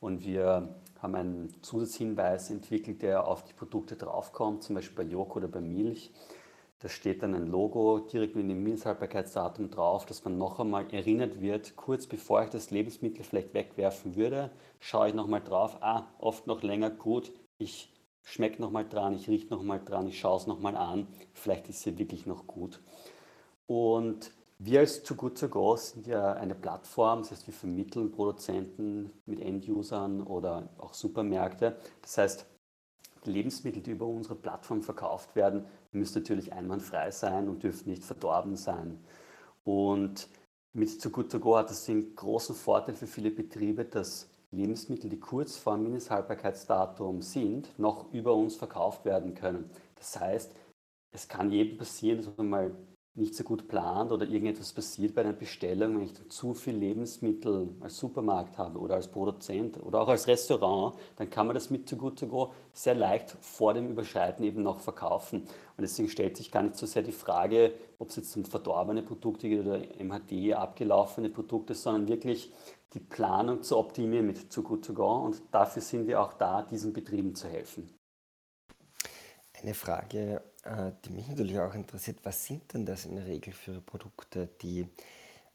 und 0.01 0.23
wir 0.27 0.75
haben 1.01 1.15
einen 1.15 1.63
Zusatzhinweis 1.63 2.51
entwickelt, 2.51 3.01
der 3.01 3.27
auf 3.27 3.45
die 3.45 3.55
Produkte 3.55 3.97
draufkommt, 3.97 4.65
zum 4.65 4.75
Beispiel 4.75 5.03
bei 5.03 5.11
Joghurt 5.11 5.45
oder 5.45 5.49
bei 5.49 5.63
Milch. 5.63 6.13
Da 6.81 6.89
steht 6.89 7.23
dann 7.25 7.35
ein 7.35 7.49
Logo 7.49 7.99
direkt 7.99 8.37
mit 8.37 8.49
dem 8.49 8.63
Mindesthaltbarkeitsdatum 8.63 9.71
drauf, 9.71 10.07
dass 10.07 10.25
man 10.25 10.39
noch 10.39 10.61
einmal 10.61 10.87
erinnert 10.95 11.41
wird, 11.41 11.75
kurz 11.75 12.07
bevor 12.07 12.45
ich 12.45 12.51
das 12.51 12.71
Lebensmittel 12.71 13.25
vielleicht 13.25 13.53
wegwerfen 13.53 14.15
würde, 14.15 14.53
schaue 14.79 15.09
ich 15.09 15.15
nochmal 15.15 15.43
drauf, 15.43 15.79
ah, 15.81 16.07
oft 16.19 16.47
noch 16.47 16.63
länger 16.63 16.91
gut, 16.91 17.33
ich 17.59 17.93
schmecke 18.23 18.63
nochmal 18.63 18.89
dran, 18.89 19.17
ich 19.17 19.29
rieche 19.29 19.49
nochmal 19.49 19.83
dran, 19.85 20.07
ich 20.07 20.21
schaue 20.21 20.37
es 20.37 20.47
nochmal 20.47 20.77
an, 20.77 21.09
vielleicht 21.33 21.69
ist 21.69 21.83
sie 21.83 21.99
wirklich 21.99 22.27
noch 22.27 22.47
gut. 22.47 22.81
Und 23.67 24.31
wir 24.61 24.81
als 24.81 25.03
Too 25.03 25.17
Good 25.17 25.39
To 25.39 25.49
Go 25.49 25.77
sind 25.77 26.07
ja 26.07 26.35
eine 26.35 26.55
Plattform, 26.55 27.21
das 27.21 27.33
heißt, 27.33 27.47
wir 27.49 27.55
vermitteln 27.55 28.13
Produzenten 28.13 29.11
mit 29.27 29.41
Endusern 29.41 30.23
oder 30.23 30.69
auch 30.79 30.95
Supermärkte. 30.95 31.77
Das 32.03 32.19
heißt, 32.19 32.47
Lebensmittel, 33.29 33.83
die 33.83 33.93
über 33.93 34.07
unsere 34.07 34.35
Plattform 34.35 34.83
verkauft 34.83 35.37
werden, 35.37 35.65
müssen 35.93 36.21
natürlich 36.21 36.53
einwandfrei 36.53 37.11
sein 37.11 37.49
und 37.49 37.63
dürfen 37.63 37.91
nicht 37.91 38.05
verdorben 38.05 38.57
sein. 38.57 38.99
Und 39.65 40.29
mit 40.73 41.01
Too 41.01 41.11
Good 41.11 41.33
To 41.33 41.41
Go 41.41 41.57
hat 41.57 41.71
das 41.71 41.85
den 41.85 42.15
großen 42.15 42.55
Vorteil 42.55 42.95
für 42.95 43.07
viele 43.07 43.31
Betriebe, 43.31 43.85
dass 43.85 44.29
Lebensmittel, 44.51 45.11
die 45.11 45.21
kurz 45.21 45.57
vor 45.57 45.75
dem 45.75 45.85
Mindesthaltbarkeitsdatum 45.85 47.21
sind, 47.21 47.79
noch 47.79 48.13
über 48.13 48.35
uns 48.35 48.57
verkauft 48.57 49.05
werden 49.05 49.35
können. 49.35 49.71
Das 49.97 50.19
heißt, 50.19 50.55
es 51.13 51.29
kann 51.29 51.51
jedem 51.51 51.79
passieren, 51.79 52.19
dass 52.19 52.37
man 52.37 52.49
mal 52.49 52.77
nicht 53.19 53.35
so 53.35 53.45
gut 53.45 53.69
plant 53.69 54.13
oder 54.13 54.27
irgendetwas 54.27 54.73
passiert 54.73 55.15
bei 55.15 55.23
einer 55.23 55.33
Bestellung, 55.33 55.97
wenn 55.97 56.05
ich 56.05 56.29
zu 56.29 56.55
viel 56.55 56.77
Lebensmittel 56.77 57.69
als 57.81 57.99
Supermarkt 57.99 58.57
habe 58.57 58.79
oder 58.79 58.95
als 58.95 59.09
Produzent 59.09 59.83
oder 59.83 60.01
auch 60.01 60.09
als 60.09 60.27
Restaurant, 60.27 60.97
dann 61.17 61.29
kann 61.29 61.47
man 61.47 61.55
das 61.55 61.71
mit 61.71 61.89
Too 61.89 61.97
Good 61.97 62.19
To 62.21 62.27
Go 62.27 62.53
sehr 62.73 62.95
leicht 62.95 63.37
vor 63.41 63.75
dem 63.75 63.89
Überschreiten 63.89 64.45
eben 64.45 64.63
noch 64.63 64.81
verkaufen. 64.81 65.43
Und 65.43 65.83
deswegen 65.83 66.09
stellt 66.09 66.37
sich 66.37 66.51
gar 66.51 66.63
nicht 66.63 66.77
so 66.77 66.87
sehr 66.87 67.03
die 67.03 67.13
Frage, 67.13 67.73
ob 67.99 68.09
es 68.11 68.17
jetzt 68.17 68.37
um 68.37 68.45
verdorbene 68.45 69.03
Produkte 69.03 69.49
geht 69.49 69.61
oder 69.61 69.81
MHD 70.03 70.55
abgelaufene 70.55 71.29
Produkte, 71.29 71.75
sondern 71.75 72.09
wirklich 72.09 72.53
die 72.95 73.01
Planung 73.01 73.63
zu 73.63 73.77
optimieren 73.77 74.27
mit 74.27 74.51
Too 74.51 74.63
Good 74.63 74.85
To 74.87 74.95
Go. 74.95 75.17
Und 75.25 75.43
dafür 75.51 75.83
sind 75.83 76.07
wir 76.07 76.21
auch 76.21 76.33
da, 76.35 76.63
diesen 76.63 76.93
Betrieben 76.93 77.35
zu 77.35 77.49
helfen. 77.49 77.93
Eine 79.61 79.75
Frage, 79.75 80.41
äh, 80.65 80.93
die 81.05 81.11
mich 81.11 81.29
natürlich 81.29 81.59
auch 81.59 81.75
interessiert, 81.75 82.19
was 82.25 82.45
sind 82.45 82.73
denn 82.75 82.87
das 82.87 83.05
in 83.05 83.17
der 83.17 83.27
Regel 83.27 83.53
für 83.53 83.81
Produkte, 83.81 84.49
die 84.63 84.87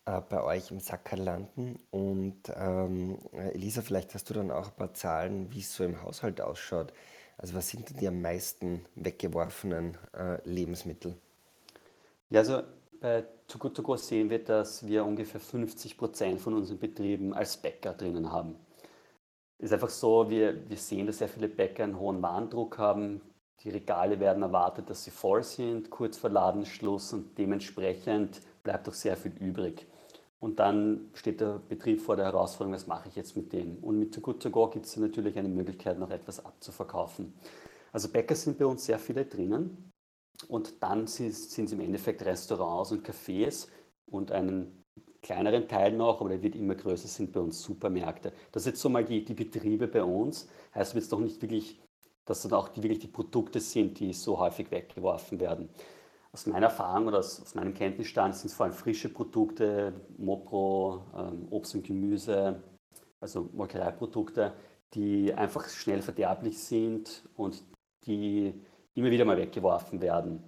äh, 0.05 0.21
bei 0.21 0.43
euch 0.43 0.71
im 0.71 0.79
Sacker 0.79 1.17
landen? 1.17 1.79
Und 1.91 2.41
ähm, 2.55 3.17
Elisa, 3.31 3.81
vielleicht 3.81 4.13
hast 4.13 4.29
du 4.29 4.33
dann 4.33 4.51
auch 4.51 4.67
ein 4.67 4.75
paar 4.75 4.93
Zahlen, 4.93 5.51
wie 5.51 5.59
es 5.59 5.75
so 5.75 5.83
im 5.83 6.01
Haushalt 6.01 6.41
ausschaut. 6.41 6.93
Also 7.37 7.55
was 7.55 7.69
sind 7.69 7.89
denn 7.89 7.97
die 7.97 8.07
am 8.07 8.21
meisten 8.21 8.85
weggeworfenen 8.95 9.97
äh, 10.17 10.37
Lebensmittel? 10.47 11.15
Ja, 12.29 12.39
also 12.39 12.63
bei 12.99 13.23
Too 13.47 13.57
Good 13.57 13.75
To 13.75 13.83
Go 13.83 13.95
sehen 13.97 14.29
wir, 14.29 14.43
dass 14.43 14.85
wir 14.87 15.03
ungefähr 15.03 15.41
50 15.41 15.97
Prozent 15.97 16.39
von 16.39 16.53
unseren 16.53 16.79
Betrieben 16.79 17.33
als 17.33 17.57
Bäcker 17.57 17.93
drinnen 17.93 18.31
haben. 18.31 18.55
Es 19.57 19.65
ist 19.65 19.73
einfach 19.73 19.89
so, 19.89 20.29
wir, 20.29 20.69
wir 20.69 20.77
sehen, 20.77 21.07
dass 21.07 21.17
sehr 21.17 21.29
viele 21.29 21.49
Bäcker 21.49 21.83
einen 21.83 21.99
hohen 21.99 22.21
Warendruck 22.21 22.77
haben, 22.77 23.21
die 23.63 23.69
Regale 23.69 24.19
werden 24.19 24.43
erwartet, 24.43 24.89
dass 24.89 25.03
sie 25.03 25.11
voll 25.11 25.43
sind, 25.43 25.89
kurz 25.89 26.17
vor 26.17 26.29
Ladenschluss 26.29 27.13
und 27.13 27.37
dementsprechend 27.37 28.41
bleibt 28.63 28.87
auch 28.89 28.93
sehr 28.93 29.15
viel 29.15 29.31
übrig. 29.39 29.87
Und 30.39 30.59
dann 30.59 31.09
steht 31.13 31.39
der 31.39 31.59
Betrieb 31.69 32.01
vor 32.01 32.17
der 32.17 32.25
Herausforderung, 32.25 32.73
was 32.73 32.87
mache 32.87 33.07
ich 33.07 33.15
jetzt 33.15 33.37
mit 33.37 33.53
dem? 33.53 33.77
Und 33.77 33.97
mit 33.97 34.13
Too 34.13 34.19
Good 34.19 34.43
To 34.43 34.49
Go 34.49 34.67
gibt 34.67 34.85
es 34.85 34.97
natürlich 34.97 35.37
eine 35.37 35.47
Möglichkeit, 35.47 35.97
noch 35.97 36.11
etwas 36.11 36.45
abzuverkaufen. 36.45 37.33
Also 37.93 38.09
Bäcker 38.09 38.35
sind 38.35 38.57
bei 38.57 38.65
uns 38.65 38.83
sehr 38.85 38.99
viele 38.99 39.23
drinnen. 39.25 39.91
Und 40.49 40.83
dann 40.83 41.07
sind 41.07 41.29
es 41.31 41.57
im 41.57 41.79
Endeffekt 41.79 42.25
Restaurants 42.25 42.91
und 42.91 43.07
Cafés 43.07 43.69
und 44.05 44.31
einen 44.31 44.83
kleineren 45.21 45.69
Teil 45.69 45.93
noch, 45.93 46.19
aber 46.19 46.29
der 46.29 46.41
wird 46.43 46.55
immer 46.55 46.75
größer, 46.75 47.07
sind 47.07 47.31
bei 47.31 47.39
uns 47.39 47.61
Supermärkte. 47.63 48.33
Das 48.51 48.63
sind 48.63 48.73
jetzt 48.73 48.81
so 48.81 48.89
mal 48.89 49.05
die, 49.05 49.23
die 49.23 49.33
Betriebe 49.33 49.87
bei 49.87 50.03
uns. 50.03 50.49
Heißt 50.75 50.93
jetzt 50.95 51.13
doch 51.13 51.19
nicht 51.19 51.41
wirklich, 51.41 51.79
dass 52.25 52.43
dann 52.43 52.53
auch 52.53 52.69
die, 52.69 52.83
wirklich 52.83 52.99
die 52.99 53.07
Produkte 53.07 53.59
sind, 53.59 53.99
die 53.99 54.13
so 54.13 54.39
häufig 54.39 54.71
weggeworfen 54.71 55.39
werden. 55.39 55.69
Aus 56.31 56.47
meiner 56.47 56.67
Erfahrung 56.67 57.07
oder 57.07 57.19
aus, 57.19 57.41
aus 57.41 57.53
meinem 57.53 57.73
Kenntnisstand 57.73 58.35
sind 58.35 58.47
es 58.47 58.53
vor 58.55 58.65
allem 58.65 58.73
frische 58.73 59.09
Produkte, 59.09 59.93
Mopro, 60.17 61.03
ähm, 61.15 61.47
Obst 61.51 61.75
und 61.75 61.85
Gemüse, 61.85 62.63
also 63.19 63.49
Molkereiprodukte, 63.53 64.53
die 64.93 65.33
einfach 65.33 65.67
schnell 65.69 66.01
verderblich 66.01 66.57
sind 66.57 67.23
und 67.35 67.63
die 68.05 68.53
immer 68.95 69.11
wieder 69.11 69.25
mal 69.25 69.37
weggeworfen 69.37 70.01
werden. 70.01 70.43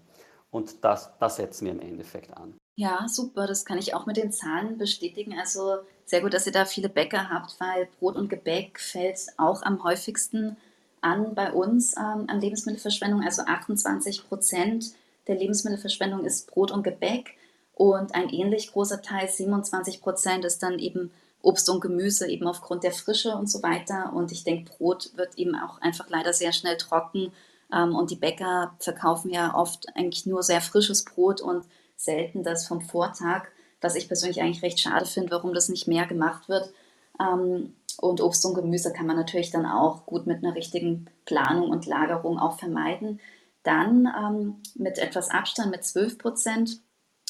Und 0.49 0.83
das, 0.83 1.17
das 1.19 1.35
setzen 1.35 1.65
wir 1.65 1.73
im 1.73 1.81
Endeffekt 1.81 2.35
an. 2.35 2.55
Ja, 2.77 3.07
super, 3.07 3.47
das 3.47 3.65
kann 3.65 3.77
ich 3.77 3.93
auch 3.93 4.05
mit 4.05 4.17
den 4.17 4.31
Zahlen 4.31 4.77
bestätigen. 4.77 5.37
Also 5.37 5.77
sehr 6.05 6.21
gut, 6.21 6.33
dass 6.33 6.45
ihr 6.45 6.51
da 6.51 6.65
viele 6.65 6.89
Bäcker 6.89 7.29
habt, 7.29 7.59
weil 7.59 7.87
Brot 7.99 8.15
und 8.15 8.29
Gebäck 8.29 8.79
fällt 8.79 9.19
auch 9.37 9.63
am 9.63 9.83
häufigsten 9.83 10.57
an 11.05 11.35
bei 11.35 11.53
uns 11.53 11.95
ähm, 11.97 12.25
an 12.27 12.41
Lebensmittelverschwendung. 12.41 13.23
Also 13.23 13.43
28 13.43 14.27
Prozent 14.27 14.91
der 15.27 15.35
Lebensmittelverschwendung 15.35 16.25
ist 16.25 16.47
Brot 16.51 16.71
und 16.71 16.83
Gebäck 16.83 17.37
und 17.75 18.15
ein 18.15 18.29
ähnlich 18.29 18.71
großer 18.71 19.01
Teil, 19.01 19.29
27 19.29 20.01
Prozent, 20.01 20.45
ist 20.45 20.63
dann 20.63 20.79
eben 20.79 21.11
Obst 21.41 21.69
und 21.69 21.81
Gemüse, 21.81 22.27
eben 22.27 22.47
aufgrund 22.47 22.83
der 22.83 22.91
Frische 22.91 23.35
und 23.35 23.49
so 23.49 23.61
weiter. 23.61 24.13
Und 24.13 24.31
ich 24.31 24.43
denke, 24.43 24.71
Brot 24.71 25.11
wird 25.15 25.37
eben 25.37 25.55
auch 25.55 25.79
einfach 25.81 26.09
leider 26.09 26.33
sehr 26.33 26.53
schnell 26.53 26.77
trocken. 26.77 27.31
Ähm, 27.71 27.95
und 27.95 28.09
die 28.09 28.15
Bäcker 28.15 28.73
verkaufen 28.79 29.29
ja 29.29 29.53
oft 29.53 29.85
eigentlich 29.95 30.25
nur 30.25 30.41
sehr 30.41 30.61
frisches 30.61 31.03
Brot 31.03 31.41
und 31.41 31.65
selten 31.97 32.43
das 32.43 32.67
vom 32.67 32.81
Vortag, 32.81 33.47
was 33.81 33.95
ich 33.95 34.07
persönlich 34.07 34.41
eigentlich 34.41 34.63
recht 34.63 34.79
schade 34.79 35.05
finde, 35.05 35.31
warum 35.31 35.53
das 35.53 35.69
nicht 35.69 35.87
mehr 35.87 36.07
gemacht 36.07 36.49
wird. 36.49 36.71
Ähm, 37.19 37.75
und 37.99 38.21
Obst 38.21 38.45
und 38.45 38.55
Gemüse 38.55 38.93
kann 38.93 39.07
man 39.07 39.15
natürlich 39.15 39.51
dann 39.51 39.65
auch 39.65 40.05
gut 40.05 40.27
mit 40.27 40.43
einer 40.43 40.55
richtigen 40.55 41.07
Planung 41.25 41.69
und 41.69 41.85
Lagerung 41.85 42.39
auch 42.39 42.57
vermeiden. 42.57 43.19
Dann 43.63 44.07
ähm, 44.17 44.55
mit 44.75 44.97
etwas 44.97 45.29
Abstand, 45.29 45.71
mit 45.71 45.83
12 45.83 46.17
Prozent, 46.17 46.81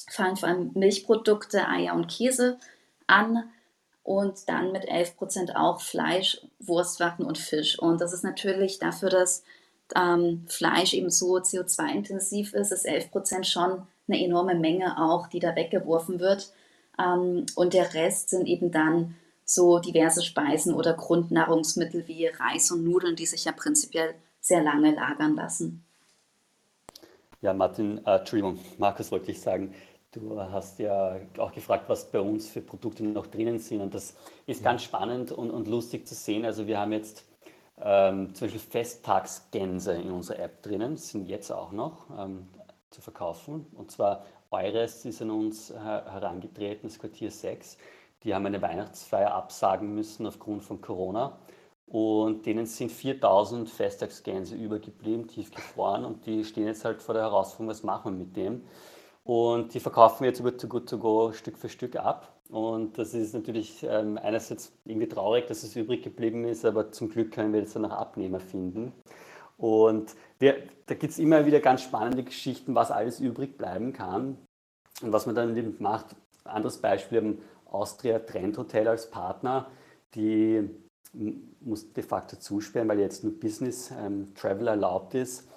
fallen 0.09 0.35
vor 0.35 0.49
allem 0.49 0.71
Milchprodukte, 0.73 1.67
Eier 1.67 1.95
und 1.95 2.07
Käse 2.07 2.57
an. 3.07 3.49
Und 4.03 4.49
dann 4.49 4.71
mit 4.71 4.87
11 4.87 5.17
Prozent 5.17 5.55
auch 5.55 5.81
Fleisch, 5.81 6.41
Wurstwaffen 6.59 7.25
und 7.25 7.39
Fisch. 7.39 7.79
Und 7.79 8.01
das 8.01 8.13
ist 8.13 8.23
natürlich 8.23 8.77
dafür, 8.77 9.09
dass 9.09 9.43
ähm, 9.95 10.45
Fleisch 10.47 10.93
eben 10.93 11.09
so 11.09 11.37
CO2-intensiv 11.37 12.53
ist, 12.53 12.71
ist 12.71 12.85
11 12.85 13.11
Prozent 13.11 13.47
schon 13.47 13.87
eine 14.07 14.23
enorme 14.23 14.55
Menge 14.55 15.01
auch, 15.01 15.27
die 15.27 15.39
da 15.39 15.55
weggeworfen 15.55 16.19
wird. 16.19 16.51
Ähm, 16.99 17.45
und 17.55 17.73
der 17.73 17.93
Rest 17.93 18.29
sind 18.29 18.47
eben 18.47 18.71
dann 18.71 19.15
so 19.45 19.79
diverse 19.79 20.23
Speisen 20.23 20.73
oder 20.73 20.93
Grundnahrungsmittel 20.93 22.07
wie 22.07 22.27
Reis 22.27 22.71
und 22.71 22.83
Nudeln, 22.83 23.15
die 23.15 23.25
sich 23.25 23.45
ja 23.45 23.51
prinzipiell 23.51 24.15
sehr 24.41 24.63
lange 24.63 24.93
lagern 24.93 25.35
lassen. 25.35 25.85
Ja, 27.41 27.53
Martin, 27.53 28.03
äh, 28.05 28.17
Entschuldigung, 28.17 28.59
Markus 28.77 29.11
wollte 29.11 29.31
ich 29.31 29.39
sagen, 29.39 29.73
du 30.11 30.39
hast 30.39 30.79
ja 30.79 31.19
auch 31.37 31.51
gefragt, 31.51 31.85
was 31.87 32.09
bei 32.11 32.19
uns 32.19 32.49
für 32.49 32.61
Produkte 32.61 33.03
noch 33.03 33.27
drinnen 33.27 33.59
sind. 33.59 33.81
Und 33.81 33.93
das 33.93 34.15
ist 34.47 34.63
ganz 34.63 34.83
spannend 34.83 35.31
und, 35.31 35.51
und 35.51 35.67
lustig 35.67 36.07
zu 36.07 36.15
sehen. 36.15 36.43
Also 36.43 36.65
wir 36.65 36.79
haben 36.79 36.91
jetzt 36.91 37.23
ähm, 37.79 38.33
zum 38.33 38.47
Beispiel 38.47 38.61
Festtagsgänse 38.61 39.93
in 39.93 40.11
unserer 40.11 40.39
App 40.39 40.63
drinnen, 40.63 40.97
sind 40.97 41.27
jetzt 41.27 41.51
auch 41.51 41.71
noch. 41.71 42.07
Ähm, 42.17 42.47
zu 42.95 43.01
verkaufen. 43.01 43.67
Und 43.73 43.91
zwar 43.91 44.25
Eures 44.49 45.05
ist 45.05 45.21
an 45.21 45.31
uns 45.31 45.71
herangetreten, 45.71 46.89
das 46.89 46.97
Quartier 46.97 47.29
6. 47.29 47.77
Die 48.25 48.33
haben 48.33 48.45
eine 48.47 48.61
Weihnachtsfeier 48.61 49.33
absagen 49.33 49.93
müssen 49.93 50.25
aufgrund 50.25 50.63
von 50.63 50.81
Corona. 50.81 51.37
Und 51.85 52.47
denen 52.47 52.65
sind 52.65 52.91
4000 52.91 53.69
Festtagsgänse 53.69 54.55
übergeblieben, 54.55 55.27
tiefgefroren. 55.27 56.03
Und 56.03 56.25
die 56.25 56.43
stehen 56.43 56.65
jetzt 56.65 56.83
halt 56.83 57.03
vor 57.03 57.13
der 57.13 57.23
Herausforderung, 57.23 57.69
was 57.69 57.83
machen 57.83 58.13
wir 58.13 58.25
mit 58.25 58.35
dem? 58.35 58.63
Und 59.23 59.73
die 59.73 59.79
verkaufen 59.79 60.21
wir 60.21 60.29
jetzt 60.29 60.39
über 60.39 60.57
Too 60.57 60.67
Good 60.67 60.89
To 60.89 60.97
Go 60.97 61.31
Stück 61.33 61.57
für 61.57 61.69
Stück 61.69 61.95
ab. 61.95 62.33
Und 62.49 62.97
das 62.97 63.13
ist 63.13 63.33
natürlich 63.33 63.83
ähm, 63.87 64.17
einerseits 64.17 64.71
irgendwie 64.85 65.07
traurig, 65.07 65.47
dass 65.47 65.63
es 65.63 65.75
übrig 65.75 66.03
geblieben 66.03 66.45
ist, 66.45 66.65
aber 66.65 66.91
zum 66.91 67.09
Glück 67.09 67.31
können 67.31 67.53
wir 67.53 67.59
jetzt 67.59 67.75
dann 67.75 67.83
noch 67.83 67.91
Abnehmer 67.91 68.39
finden. 68.39 68.91
Und 69.57 70.15
wir, 70.39 70.57
da 70.87 70.95
gibt 70.95 71.11
es 71.11 71.19
immer 71.19 71.45
wieder 71.45 71.59
ganz 71.59 71.81
spannende 71.81 72.23
Geschichten, 72.23 72.75
was 72.75 72.91
alles 72.91 73.19
übrig 73.19 73.57
bleiben 73.57 73.93
kann 73.93 74.37
und 75.01 75.11
was 75.11 75.25
man 75.25 75.35
dann 75.35 75.55
eben 75.55 75.75
macht. 75.79 76.15
Anderes 76.43 76.77
Beispiel, 76.77 77.39
Austria 77.75 78.19
Trend 78.19 78.57
Hotel 78.57 78.87
als 78.87 79.09
Partner, 79.09 79.67
die 80.13 80.69
muss 81.61 81.93
de 81.93 82.03
facto 82.03 82.37
zusperren, 82.37 82.87
weil 82.89 82.99
jetzt 82.99 83.23
nur 83.23 83.39
Business 83.39 83.91
ähm, 83.91 84.33
Travel 84.35 84.67
erlaubt 84.67 85.13
ist 85.15 85.47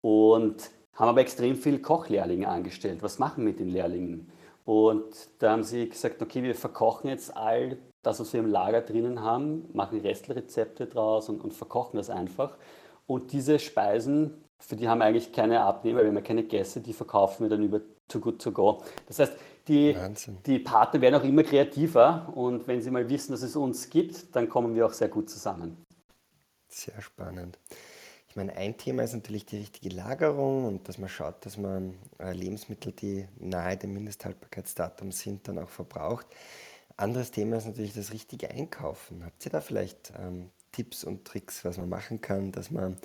und 0.00 0.70
haben 0.94 1.08
aber 1.08 1.20
extrem 1.20 1.56
viele 1.56 1.78
Kochlehrlinge 1.78 2.48
angestellt. 2.48 3.02
Was 3.02 3.18
machen 3.18 3.44
wir 3.44 3.52
mit 3.52 3.60
den 3.60 3.68
Lehrlingen? 3.68 4.30
Und 4.64 5.28
da 5.38 5.52
haben 5.52 5.62
sie 5.62 5.88
gesagt, 5.88 6.22
okay, 6.22 6.42
wir 6.42 6.54
verkochen 6.54 7.10
jetzt 7.10 7.36
all 7.36 7.78
das, 8.02 8.20
was 8.20 8.32
wir 8.32 8.40
im 8.40 8.50
Lager 8.50 8.80
drinnen 8.80 9.20
haben, 9.20 9.68
machen 9.72 10.00
Restelrezepte 10.00 10.86
draus 10.86 11.28
und, 11.28 11.42
und 11.42 11.52
verkochen 11.52 11.96
das 11.96 12.10
einfach. 12.10 12.56
Und 13.06 13.32
diese 13.32 13.58
Speisen, 13.58 14.44
für 14.58 14.76
die 14.76 14.88
haben 14.88 14.98
wir 14.98 15.04
eigentlich 15.04 15.32
keine 15.32 15.60
Abnehmer, 15.60 16.00
wir 16.00 16.08
haben 16.08 16.16
ja 16.16 16.22
keine 16.22 16.44
Gäste, 16.44 16.80
die 16.80 16.92
verkaufen 16.92 17.44
wir 17.44 17.50
dann 17.50 17.62
über 17.62 17.80
Too 18.08 18.20
Good 18.20 18.42
To 18.42 18.52
Go. 18.52 18.82
Das 19.06 19.18
heißt, 19.18 19.34
die, 19.68 19.96
die 20.46 20.58
Partner 20.58 21.00
werden 21.00 21.14
auch 21.14 21.24
immer 21.24 21.42
kreativer 21.42 22.32
und 22.34 22.66
wenn 22.66 22.82
sie 22.82 22.90
mal 22.90 23.08
wissen, 23.08 23.32
dass 23.32 23.42
es 23.42 23.56
uns 23.56 23.88
gibt, 23.90 24.34
dann 24.36 24.48
kommen 24.48 24.74
wir 24.74 24.86
auch 24.86 24.92
sehr 24.92 25.08
gut 25.08 25.30
zusammen. 25.30 25.76
Sehr 26.68 27.00
spannend. 27.00 27.58
Ich 28.28 28.36
meine, 28.36 28.56
ein 28.56 28.76
Thema 28.76 29.04
ist 29.04 29.14
natürlich 29.14 29.46
die 29.46 29.58
richtige 29.58 29.94
Lagerung 29.94 30.64
und 30.64 30.88
dass 30.88 30.98
man 30.98 31.08
schaut, 31.08 31.46
dass 31.46 31.56
man 31.56 31.94
äh, 32.18 32.32
Lebensmittel, 32.32 32.90
die 32.90 33.28
nahe 33.38 33.76
dem 33.76 33.92
Mindesthaltbarkeitsdatum 33.92 35.12
sind, 35.12 35.46
dann 35.46 35.58
auch 35.60 35.68
verbraucht. 35.68 36.26
Anderes 36.96 37.30
Thema 37.30 37.58
ist 37.58 37.66
natürlich 37.66 37.94
das 37.94 38.12
richtige 38.12 38.50
Einkaufen. 38.50 39.24
Habt 39.24 39.44
ihr 39.46 39.52
da 39.52 39.60
vielleicht 39.60 40.12
ähm, 40.18 40.50
Tipps 40.72 41.04
und 41.04 41.24
Tricks, 41.24 41.64
was 41.64 41.78
man 41.78 41.88
machen 41.88 42.20
kann, 42.20 42.50
dass 42.50 42.72
man 42.72 42.96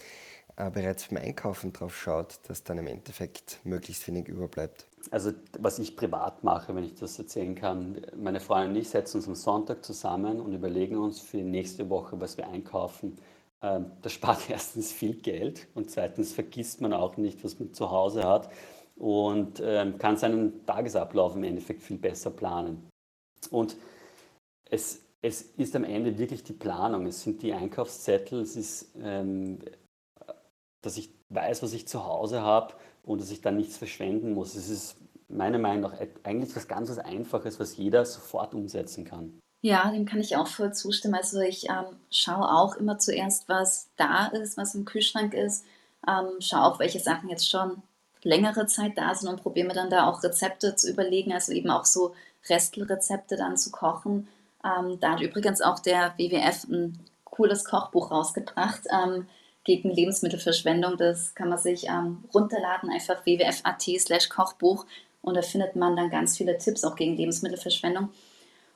äh, 0.55 0.69
bereits 0.71 1.07
beim 1.07 1.23
Einkaufen 1.23 1.73
drauf 1.73 1.95
schaut, 1.95 2.39
dass 2.47 2.63
dann 2.63 2.79
im 2.79 2.87
Endeffekt 2.87 3.59
möglichst 3.63 4.07
wenig 4.07 4.27
überbleibt. 4.27 4.87
Also 5.11 5.31
was 5.57 5.79
ich 5.79 5.95
privat 5.95 6.43
mache, 6.43 6.75
wenn 6.75 6.83
ich 6.83 6.95
das 6.95 7.17
erzählen 7.17 7.55
kann, 7.55 8.01
meine 8.15 8.39
Freundin 8.39 8.71
und 8.71 8.77
ich 8.77 8.89
setzen 8.89 9.17
uns 9.17 9.27
am 9.27 9.35
Sonntag 9.35 9.83
zusammen 9.83 10.39
und 10.39 10.53
überlegen 10.53 10.97
uns 10.97 11.19
für 11.19 11.37
die 11.37 11.43
nächste 11.43 11.89
Woche, 11.89 12.19
was 12.19 12.37
wir 12.37 12.47
einkaufen. 12.47 13.17
Ähm, 13.61 13.91
das 14.01 14.13
spart 14.13 14.41
erstens 14.49 14.91
viel 14.91 15.15
Geld 15.15 15.67
und 15.73 15.89
zweitens 15.89 16.33
vergisst 16.33 16.81
man 16.81 16.93
auch 16.93 17.17
nicht, 17.17 17.43
was 17.43 17.59
man 17.59 17.73
zu 17.73 17.89
Hause 17.91 18.23
hat 18.23 18.49
und 18.95 19.61
ähm, 19.63 19.97
kann 19.97 20.17
seinen 20.17 20.65
Tagesablauf 20.65 21.35
im 21.35 21.43
Endeffekt 21.43 21.81
viel 21.81 21.97
besser 21.97 22.31
planen. 22.31 22.89
Und 23.51 23.77
es 24.69 25.01
es 25.21 25.41
ist 25.41 25.75
am 25.75 25.83
Ende 25.83 26.17
wirklich 26.17 26.43
die 26.43 26.53
Planung. 26.53 27.05
Es 27.05 27.23
sind 27.23 27.41
die 27.41 27.53
Einkaufszettel, 27.53 28.41
es 28.41 28.55
ist, 28.55 28.91
ähm, 29.01 29.59
dass 30.81 30.97
ich 30.97 31.09
weiß, 31.29 31.61
was 31.61 31.73
ich 31.73 31.87
zu 31.87 32.05
Hause 32.05 32.41
habe 32.41 32.73
und 33.03 33.21
dass 33.21 33.31
ich 33.31 33.41
dann 33.41 33.57
nichts 33.57 33.77
verschwenden 33.77 34.33
muss. 34.33 34.55
Es 34.55 34.69
ist 34.69 34.97
meiner 35.27 35.59
Meinung 35.59 35.91
nach 35.91 35.93
eigentlich 36.23 36.55
was 36.55 36.67
ganz 36.67 36.95
Einfaches, 36.97 37.59
was 37.59 37.77
jeder 37.77 38.05
sofort 38.05 38.53
umsetzen 38.53 39.05
kann. 39.05 39.39
Ja, 39.61 39.91
dem 39.91 40.05
kann 40.05 40.21
ich 40.21 40.37
auch 40.37 40.47
voll 40.47 40.73
zustimmen. 40.73 41.15
Also 41.15 41.41
ich 41.41 41.69
ähm, 41.69 41.97
schaue 42.09 42.49
auch 42.49 42.75
immer 42.75 42.97
zuerst, 42.97 43.49
was 43.49 43.89
da 43.97 44.27
ist, 44.27 44.57
was 44.57 44.73
im 44.73 44.85
Kühlschrank 44.85 45.33
ist. 45.33 45.65
Ähm, 46.07 46.39
schaue 46.39 46.63
auch, 46.63 46.79
welche 46.79 46.99
Sachen 46.99 47.29
jetzt 47.29 47.49
schon 47.49 47.81
längere 48.23 48.67
Zeit 48.67 48.97
da 48.97 49.13
sind 49.13 49.29
und 49.29 49.41
probiere 49.41 49.67
mir 49.67 49.73
dann 49.73 49.89
da 49.89 50.07
auch 50.07 50.23
Rezepte 50.23 50.75
zu 50.75 50.89
überlegen, 50.89 51.33
also 51.33 51.51
eben 51.51 51.69
auch 51.69 51.85
so 51.85 52.13
Restelrezepte 52.47 53.35
dann 53.35 53.57
zu 53.57 53.71
kochen 53.71 54.27
ähm, 54.63 54.99
da 54.99 55.11
hat 55.11 55.21
übrigens 55.21 55.61
auch 55.61 55.79
der 55.79 56.13
WWF 56.17 56.65
ein 56.65 56.99
cooles 57.23 57.63
Kochbuch 57.63 58.11
rausgebracht 58.11 58.81
ähm, 58.91 59.27
gegen 59.69 59.91
Lebensmittelverschwendung. 59.91 60.97
Das 60.97 61.35
kann 61.35 61.49
man 61.49 61.59
sich 61.59 61.85
ähm, 61.87 62.23
runterladen, 62.33 62.89
einfach 62.89 63.23
wwf.at 63.23 63.83
slash 63.99 64.27
Kochbuch. 64.27 64.87
Und 65.21 65.37
da 65.37 65.43
findet 65.43 65.75
man 65.75 65.95
dann 65.95 66.09
ganz 66.09 66.35
viele 66.35 66.57
Tipps 66.57 66.83
auch 66.83 66.95
gegen 66.95 67.15
Lebensmittelverschwendung. 67.15 68.09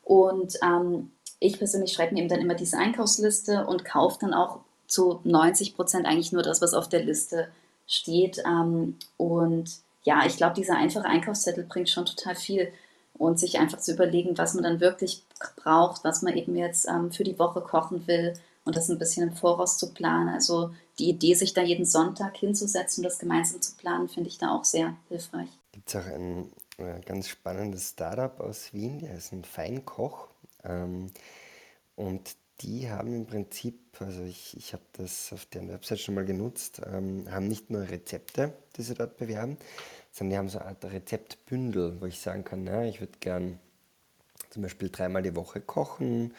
Und 0.03 0.53
ähm, 0.63 1.09
ich 1.39 1.57
persönlich 1.57 1.93
schreibe 1.93 2.13
mir 2.13 2.19
eben 2.19 2.29
dann 2.29 2.41
immer 2.41 2.53
diese 2.53 2.77
Einkaufsliste 2.77 3.65
und 3.65 3.85
kaufe 3.85 4.19
dann 4.21 4.35
auch 4.35 4.59
zu 4.85 5.19
90 5.23 5.75
Prozent 5.75 6.05
eigentlich 6.05 6.31
nur 6.31 6.43
das, 6.43 6.61
was 6.61 6.75
auf 6.75 6.87
der 6.89 7.03
Liste 7.03 7.47
steht. 7.87 8.43
Ähm, 8.45 8.99
und 9.17 9.71
ja, 10.03 10.27
ich 10.27 10.37
glaube, 10.37 10.53
dieser 10.53 10.77
einfache 10.77 11.05
Einkaufszettel 11.05 11.63
bringt 11.63 11.89
schon 11.89 12.05
total 12.05 12.35
viel. 12.35 12.71
Und 13.15 13.39
sich 13.39 13.59
einfach 13.59 13.79
zu 13.79 13.93
überlegen, 13.93 14.37
was 14.37 14.53
man 14.53 14.63
dann 14.63 14.79
wirklich 14.79 15.23
braucht, 15.55 16.03
was 16.03 16.21
man 16.21 16.35
eben 16.35 16.55
jetzt 16.55 16.87
ähm, 16.87 17.11
für 17.11 17.23
die 17.23 17.39
Woche 17.39 17.61
kochen 17.61 18.05
will 18.07 18.33
und 18.65 18.75
das 18.75 18.89
ein 18.89 18.99
bisschen 18.99 19.29
im 19.29 19.35
Voraus 19.35 19.77
zu 19.77 19.93
planen. 19.93 20.29
Also 20.29 20.73
die 20.99 21.09
Idee, 21.09 21.33
sich 21.33 21.53
da 21.53 21.61
jeden 21.61 21.85
Sonntag 21.85 22.37
hinzusetzen 22.37 23.01
und 23.01 23.09
das 23.09 23.19
gemeinsam 23.19 23.61
zu 23.61 23.75
planen, 23.75 24.09
finde 24.09 24.29
ich 24.29 24.37
da 24.37 24.55
auch 24.55 24.63
sehr 24.63 24.95
hilfreich. 25.09 25.49
Gibt 25.71 25.89
es 25.89 25.95
auch 25.95 26.05
ein 26.05 26.51
äh, 26.77 26.99
ganz 27.05 27.27
spannendes 27.27 27.89
Startup 27.89 28.39
aus 28.39 28.73
Wien, 28.73 28.99
die 28.99 29.09
heißen 29.09 29.43
Feinkoch. 29.43 30.27
Ähm, 30.63 31.11
und 31.95 32.35
die 32.61 32.89
haben 32.89 33.13
im 33.13 33.25
Prinzip, 33.25 33.79
also 33.99 34.23
ich, 34.23 34.55
ich 34.55 34.73
habe 34.73 34.83
das 34.93 35.33
auf 35.33 35.45
deren 35.47 35.69
Website 35.69 35.99
schon 35.99 36.15
mal 36.15 36.25
genutzt, 36.25 36.81
ähm, 36.85 37.25
haben 37.29 37.47
nicht 37.47 37.69
nur 37.69 37.81
Rezepte, 37.81 38.53
die 38.77 38.83
sie 38.83 38.93
dort 38.93 39.17
bewerben, 39.17 39.57
sondern 40.11 40.31
die 40.31 40.37
haben 40.37 40.49
so 40.49 40.59
eine 40.59 40.69
Art 40.69 40.85
Rezeptbündel, 40.85 41.99
wo 41.99 42.05
ich 42.05 42.19
sagen 42.19 42.43
kann, 42.43 42.63
na, 42.63 42.85
ich 42.85 42.99
würde 42.99 43.13
gern 43.19 43.59
zum 44.51 44.61
Beispiel 44.61 44.89
dreimal 44.89 45.23
die 45.23 45.35
Woche 45.35 45.59
kochen 45.59 46.33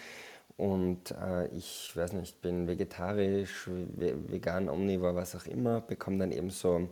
und 0.57 1.11
äh, 1.13 1.49
ich 1.49 1.93
weiß 1.95 2.13
nicht, 2.13 2.41
bin 2.43 2.67
vegetarisch, 2.69 3.69
vegan, 3.69 4.69
omnivor, 4.69 5.15
was 5.15 5.35
auch 5.35 5.47
immer, 5.47 5.81
bekomme 5.81 6.19
dann 6.19 6.33
eben 6.33 6.51
so 6.51 6.89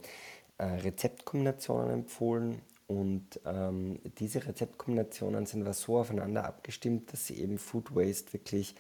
äh, 0.58 0.64
Rezeptkombinationen 0.64 1.90
empfohlen 1.90 2.60
und 2.86 3.40
ähm, 3.46 4.00
diese 4.18 4.46
Rezeptkombinationen 4.46 5.46
sind 5.46 5.62
aber 5.62 5.72
so 5.72 5.98
aufeinander 5.98 6.44
abgestimmt, 6.44 7.12
dass 7.12 7.26
sie 7.26 7.40
eben 7.40 7.58
Food 7.58 7.94
Waste 7.94 8.32
wirklich 8.32 8.74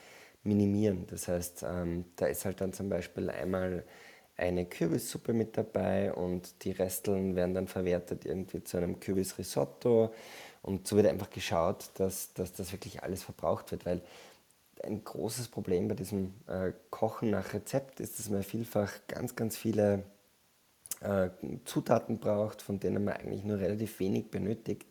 minimieren. 0.44 1.06
Das 1.08 1.28
heißt, 1.28 1.64
ähm, 1.66 2.04
da 2.16 2.26
ist 2.26 2.44
halt 2.44 2.60
dann 2.60 2.72
zum 2.72 2.88
Beispiel 2.88 3.30
einmal 3.30 3.84
eine 4.36 4.66
Kürbissuppe 4.66 5.32
mit 5.32 5.56
dabei 5.56 6.12
und 6.12 6.64
die 6.64 6.72
Resteln 6.72 7.36
werden 7.36 7.54
dann 7.54 7.68
verwertet 7.68 8.26
irgendwie 8.26 8.64
zu 8.64 8.76
einem 8.76 8.98
Kürbisrisotto. 8.98 10.12
Und 10.62 10.86
so 10.86 10.96
wird 10.96 11.06
einfach 11.06 11.30
geschaut, 11.30 11.90
dass, 11.94 12.34
dass 12.34 12.52
das 12.52 12.72
wirklich 12.72 13.02
alles 13.02 13.22
verbraucht 13.22 13.72
wird, 13.72 13.86
weil 13.86 14.02
ein 14.82 15.04
großes 15.04 15.48
Problem 15.48 15.88
bei 15.88 15.94
diesem 15.94 16.34
äh, 16.46 16.72
Kochen 16.90 17.30
nach 17.30 17.54
Rezept 17.54 18.00
ist, 18.00 18.18
dass 18.18 18.30
man 18.30 18.42
vielfach 18.42 18.92
ganz, 19.08 19.36
ganz 19.36 19.56
viele 19.56 20.04
äh, 21.00 21.30
Zutaten 21.64 22.18
braucht, 22.18 22.62
von 22.62 22.80
denen 22.80 23.04
man 23.04 23.14
eigentlich 23.14 23.44
nur 23.44 23.58
relativ 23.58 24.00
wenig 24.00 24.30
benötigt 24.30 24.86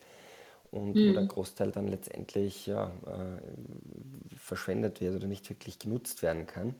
und 0.71 0.95
mhm. 0.95 1.09
wo 1.09 1.13
der 1.13 1.25
Großteil 1.25 1.71
dann 1.71 1.87
letztendlich 1.87 2.67
ja, 2.67 2.91
äh, 3.05 4.35
verschwendet 4.37 5.01
wird 5.01 5.15
oder 5.15 5.27
nicht 5.27 5.49
wirklich 5.49 5.79
genutzt 5.79 6.21
werden 6.21 6.47
kann. 6.47 6.75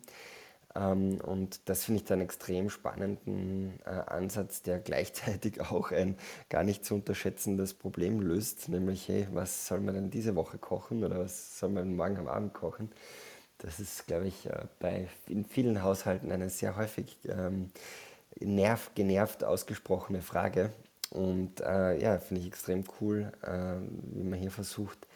Ähm, 0.76 1.20
und 1.22 1.62
das 1.70 1.86
finde 1.86 2.02
ich 2.04 2.12
einen 2.12 2.22
extrem 2.22 2.70
spannenden 2.70 3.80
äh, 3.86 3.90
Ansatz, 3.90 4.62
der 4.62 4.80
gleichzeitig 4.82 5.62
auch 5.62 5.92
ein 5.92 6.18
gar 6.50 6.64
nicht 6.64 6.86
zu 6.86 6.96
unterschätzendes 6.96 7.74
Problem 7.74 8.20
löst, 8.22 8.70
nämlich, 8.70 9.08
hey, 9.08 9.28
was 9.32 9.68
soll 9.68 9.80
man 9.82 9.96
denn 9.96 10.10
diese 10.12 10.36
Woche 10.36 10.58
kochen 10.58 11.04
oder 11.04 11.20
was 11.20 11.60
soll 11.60 11.70
man 11.70 11.96
morgen 11.96 12.18
am 12.18 12.28
Abend 12.28 12.54
kochen? 12.54 12.92
Das 13.60 13.80
ist, 13.80 14.08
glaube 14.08 14.28
ich, 14.28 14.48
äh, 14.48 14.66
bei 14.80 15.08
in 15.28 15.46
vielen 15.46 15.84
Haushalten 15.84 16.32
eine 16.32 16.50
sehr 16.50 16.76
häufig 16.78 17.18
ähm, 17.28 17.72
nerv, 18.40 18.92
genervt 18.96 19.44
ausgesprochene 19.44 20.22
Frage. 20.22 20.72
Und 21.12 21.60
äh, 21.62 22.02
ja, 22.02 22.18
finde 22.20 22.42
ich 22.42 22.48
extrem 22.48 22.86
cool, 23.00 23.32
äh, 23.44 23.76
wie 24.16 24.24
man 24.24 24.40
hier 24.40 24.52
versucht, 24.52 25.08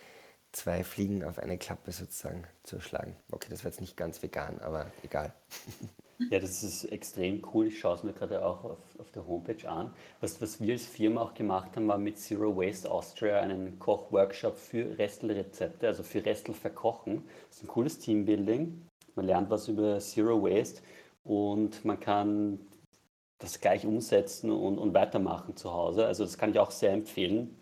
zwei 0.55 0.83
Fliegen 0.83 1.23
auf 1.23 1.39
eine 1.39 1.57
Klappe 1.57 1.91
sozusagen 1.91 2.45
zu 2.63 2.79
schlagen. 2.79 3.15
Okay, 3.31 3.47
das 3.49 3.63
war 3.63 3.71
jetzt 3.71 3.81
nicht 3.81 3.97
ganz 3.97 4.23
vegan, 4.23 4.59
aber 4.59 4.87
egal. 5.03 5.33
Ja, 6.29 6.39
das 6.39 6.63
ist 6.63 6.85
extrem 6.85 7.45
cool. 7.53 7.67
Ich 7.67 7.79
schaue 7.79 7.95
es 7.95 8.03
mir 8.03 8.13
gerade 8.13 8.45
auch 8.45 8.63
auf, 8.63 8.79
auf 8.99 9.11
der 9.11 9.27
Homepage 9.27 9.69
an. 9.69 9.93
Was, 10.21 10.41
was 10.41 10.61
wir 10.61 10.71
als 10.71 10.85
Firma 10.85 11.21
auch 11.21 11.33
gemacht 11.33 11.75
haben, 11.75 11.89
war 11.89 11.97
mit 11.97 12.17
Zero 12.17 12.55
Waste 12.55 12.89
Austria 12.89 13.41
einen 13.41 13.77
Kochworkshop 13.79 14.57
für 14.57 14.97
Restelrezepte, 14.97 15.87
also 15.87 16.03
für 16.03 16.25
Restel 16.25 16.55
verkochen. 16.55 17.23
Das 17.49 17.57
ist 17.57 17.63
ein 17.63 17.67
cooles 17.67 17.99
Teambuilding. 17.99 18.87
Man 19.15 19.25
lernt 19.25 19.49
was 19.49 19.67
über 19.67 19.99
Zero 19.99 20.41
Waste 20.41 20.81
und 21.25 21.83
man 21.83 21.99
kann 21.99 22.59
das 23.39 23.59
gleich 23.59 23.85
umsetzen 23.85 24.51
und, 24.51 24.77
und 24.77 24.93
weitermachen 24.93 25.57
zu 25.57 25.73
Hause. 25.73 26.05
Also 26.05 26.23
das 26.23 26.37
kann 26.37 26.51
ich 26.51 26.59
auch 26.59 26.71
sehr 26.71 26.93
empfehlen, 26.93 27.59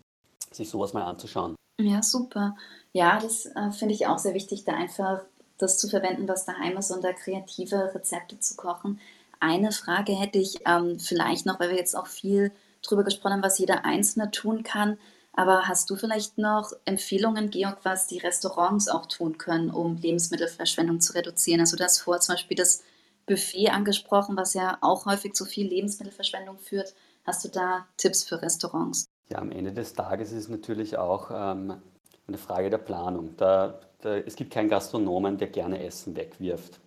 sich 0.52 0.70
sowas 0.70 0.92
mal 0.92 1.02
anzuschauen. 1.02 1.56
Ja, 1.80 2.02
super. 2.02 2.54
Ja, 2.94 3.18
das 3.20 3.46
äh, 3.46 3.72
finde 3.72 3.92
ich 3.92 4.06
auch 4.06 4.18
sehr 4.18 4.34
wichtig, 4.34 4.64
da 4.64 4.72
einfach 4.72 5.24
das 5.58 5.78
zu 5.78 5.88
verwenden, 5.88 6.28
was 6.28 6.46
daheim 6.46 6.76
ist 6.76 6.92
und 6.92 7.02
da 7.02 7.12
kreative 7.12 7.92
Rezepte 7.92 8.38
zu 8.38 8.54
kochen. 8.54 9.00
Eine 9.40 9.72
Frage 9.72 10.12
hätte 10.12 10.38
ich 10.38 10.60
ähm, 10.64 11.00
vielleicht 11.00 11.44
noch, 11.44 11.58
weil 11.58 11.70
wir 11.70 11.76
jetzt 11.76 11.96
auch 11.96 12.06
viel 12.06 12.52
drüber 12.82 13.02
gesprochen 13.02 13.34
haben, 13.34 13.42
was 13.42 13.58
jeder 13.58 13.84
Einzelne 13.84 14.30
tun 14.30 14.62
kann. 14.62 14.96
Aber 15.32 15.66
hast 15.66 15.90
du 15.90 15.96
vielleicht 15.96 16.38
noch 16.38 16.72
Empfehlungen, 16.84 17.50
Georg, 17.50 17.78
was 17.82 18.06
die 18.06 18.18
Restaurants 18.18 18.88
auch 18.88 19.06
tun 19.06 19.38
können, 19.38 19.70
um 19.70 19.96
Lebensmittelverschwendung 19.96 21.00
zu 21.00 21.14
reduzieren? 21.14 21.60
Also 21.60 21.76
das 21.76 21.98
vor 21.98 22.20
zum 22.20 22.36
Beispiel 22.36 22.56
das 22.56 22.84
Buffet 23.26 23.70
angesprochen, 23.70 24.36
was 24.36 24.54
ja 24.54 24.78
auch 24.80 25.06
häufig 25.06 25.34
zu 25.34 25.44
viel 25.44 25.66
Lebensmittelverschwendung 25.66 26.58
führt. 26.58 26.94
Hast 27.24 27.44
du 27.44 27.48
da 27.48 27.86
Tipps 27.96 28.22
für 28.22 28.40
Restaurants? 28.40 29.06
Ja, 29.30 29.38
am 29.38 29.50
Ende 29.50 29.72
des 29.72 29.94
Tages 29.94 30.30
ist 30.30 30.48
natürlich 30.48 30.96
auch 30.96 31.30
ähm, 31.32 31.82
eine 32.26 32.38
Frage 32.38 32.70
der 32.70 32.78
Planung. 32.78 33.36
Da, 33.36 33.80
da, 34.00 34.16
es 34.16 34.36
gibt 34.36 34.52
keinen 34.52 34.68
Gastronomen, 34.68 35.38
der 35.38 35.48
gerne 35.48 35.82
Essen 35.84 36.16
wegwirft. 36.16 36.80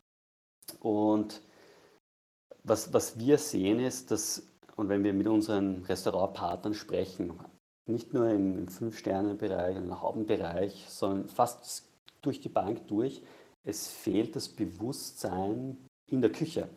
Und 0.80 1.42
was, 2.64 2.94
was 2.94 3.18
wir 3.18 3.38
sehen 3.38 3.80
ist, 3.80 4.12
dass, 4.12 4.44
und 4.76 4.90
wenn 4.90 5.04
wir 5.04 5.14
mit 5.14 5.28
unseren 5.28 5.84
Restaurantpartnern 5.86 6.74
sprechen, 6.74 7.40
nicht 7.86 8.14
nur 8.14 8.30
im, 8.30 8.68
Fünf-Sterne-Bereich, 8.68 9.78
im 9.78 10.02
Hauptbereich, 10.02 10.86
sondern 10.90 11.30
fast 11.30 11.88
durch 12.22 12.42
die 12.42 12.50
Bank 12.50 12.88
durch, 12.88 13.22
es 13.64 13.88
fehlt 13.88 14.36
das 14.36 14.50
Bewusstsein 14.50 15.78
in 16.08 16.22
der 16.22 16.32
Küche. 16.32 16.68